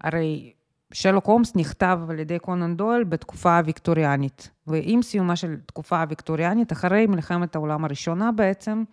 [0.00, 0.52] הרי
[0.92, 7.06] שרלוק הולמס נכתב על ידי קונן דויל בתקופה הוויקטוריאנית, ועם סיומה של תקופה הוויקטוריאנית, אחרי
[7.06, 8.84] מלחמת העולם הראשונה בעצם,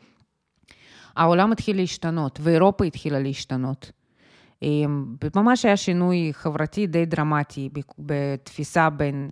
[1.16, 3.92] העולם התחיל להשתנות, ואירופה התחילה להשתנות.
[5.36, 9.30] ממש היה שינוי חברתי די דרמטי בתפיסה בין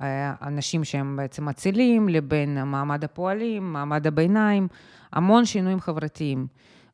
[0.00, 4.68] אה, אנשים שהם בעצם אצילים לבין מעמד הפועלים, מעמד הביניים,
[5.12, 6.46] המון שינויים חברתיים.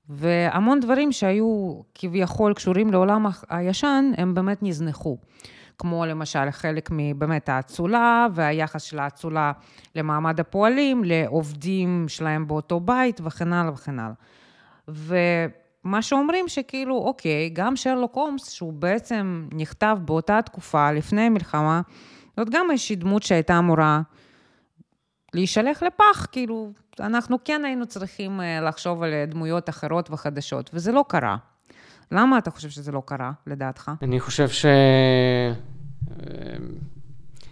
[0.08, 5.16] והמון דברים שהיו כביכול קשורים לעולם הישן, הם באמת נזנחו.
[5.78, 9.52] כמו למשל חלק מבאמת האצולה והיחס של האצולה
[9.94, 14.14] למעמד הפועלים, לעובדים שלהם באותו בית וכן הלאה וכן הלאה.
[15.88, 21.80] מה שאומרים שכאילו, אוקיי, גם שרלוק הומס, שהוא בעצם נכתב באותה תקופה, לפני המלחמה,
[22.36, 24.00] זאת גם איזושהי דמות שהייתה אמורה
[25.34, 31.04] להישלח לפח, כאילו, אנחנו כן היינו צריכים אה, לחשוב על דמויות אחרות וחדשות, וזה לא
[31.08, 31.36] קרה.
[32.12, 33.90] למה אתה חושב שזה לא קרה, לדעתך?
[34.02, 34.66] אני חושב ש...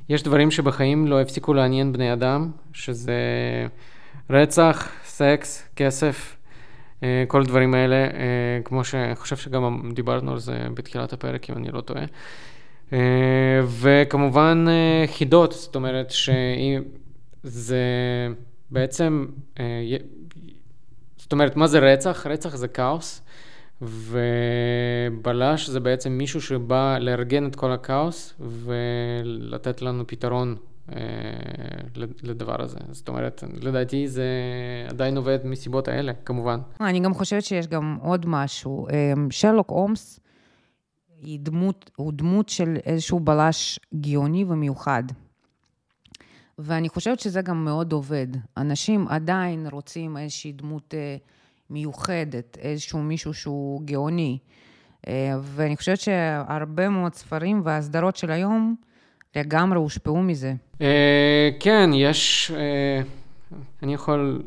[0.09, 3.17] יש דברים שבחיים לא הפסיקו לעניין בני אדם, שזה
[4.31, 6.46] רצח, סקס, כסף, אה,
[7.29, 11.69] כל הדברים האלה, אה, כמו שאני חושב שגם דיברנו על זה בתחילת הפרק, אם אני
[11.73, 12.05] לא טועה.
[12.93, 12.99] אה,
[13.81, 14.67] וכמובן
[15.07, 16.11] חידות, זאת אומרת
[17.45, 17.79] שזה
[18.71, 19.27] בעצם,
[21.17, 22.27] זאת אומרת, מה זה רצח?
[22.27, 23.23] רצח זה כאוס.
[23.83, 30.76] ובלש זה בעצם מישהו שבא לארגן את כל הכאוס ולתת לנו פתרון אה,
[32.23, 32.79] לדבר הזה.
[32.91, 34.27] זאת אומרת, לדעתי זה
[34.89, 36.61] עדיין עובד מסיבות האלה, כמובן.
[36.81, 38.89] אני גם חושבת שיש גם עוד משהו.
[38.89, 40.21] אה, שרלוק הומס
[41.23, 45.03] היא דמות, הוא דמות של איזשהו בלש גאוני ומיוחד.
[46.59, 48.27] ואני חושבת שזה גם מאוד עובד.
[48.57, 50.95] אנשים עדיין רוצים איזושהי דמות...
[50.95, 51.17] אה,
[51.71, 54.39] מיוחדת, איזשהו מישהו שהוא גאוני.
[55.09, 58.77] אה, ואני חושבת שהרבה מאוד ספרים והסדרות של היום
[59.37, 60.55] לגמרי הושפעו מזה.
[60.81, 63.01] אה, כן, יש, אה,
[63.83, 64.43] אני יכול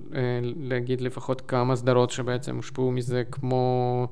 [0.55, 4.07] להגיד לפחות כמה סדרות שבעצם הושפעו מזה, כמו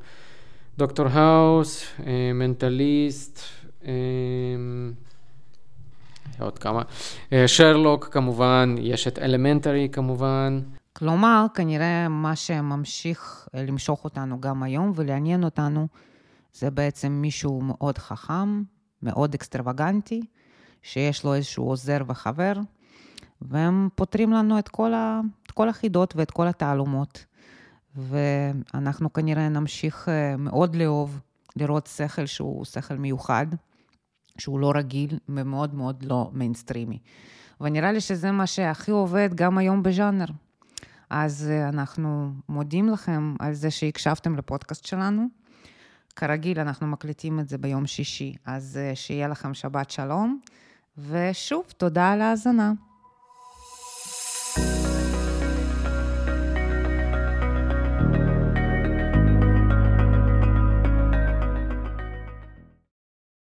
[0.77, 1.85] דוקטור האוס,
[2.33, 3.39] Mentalist,
[6.39, 6.81] עוד כמה.
[7.47, 10.61] שרלוק כמובן, יש את Elementary כמובן.
[10.93, 15.87] כלומר, כנראה מה שממשיך למשוך אותנו גם היום ולעניין אותנו,
[16.53, 18.63] זה בעצם מישהו מאוד חכם,
[19.03, 20.21] מאוד אקסטרווגנטי,
[20.87, 22.53] שיש לו איזשהו עוזר וחבר,
[23.41, 27.25] והם פותרים לנו את כל, ה, את כל החידות ואת כל התעלומות.
[27.95, 31.19] ואנחנו כנראה נמשיך אה, מאוד לאהוב,
[31.55, 33.45] לראות שכל שהוא שכל מיוחד,
[34.37, 36.99] שהוא לא רגיל ומאוד מאוד לא מיינסטרימי.
[37.61, 40.25] ונראה לי שזה מה שהכי עובד גם היום בז'אנר.
[41.09, 45.27] אז אה, אנחנו מודים לכם על זה שהקשבתם לפודקאסט שלנו.
[46.15, 50.39] כרגיל, אנחנו מקליטים את זה ביום שישי, אז אה, שיהיה לכם שבת שלום,
[50.97, 52.71] ושוב, תודה על ההאזנה.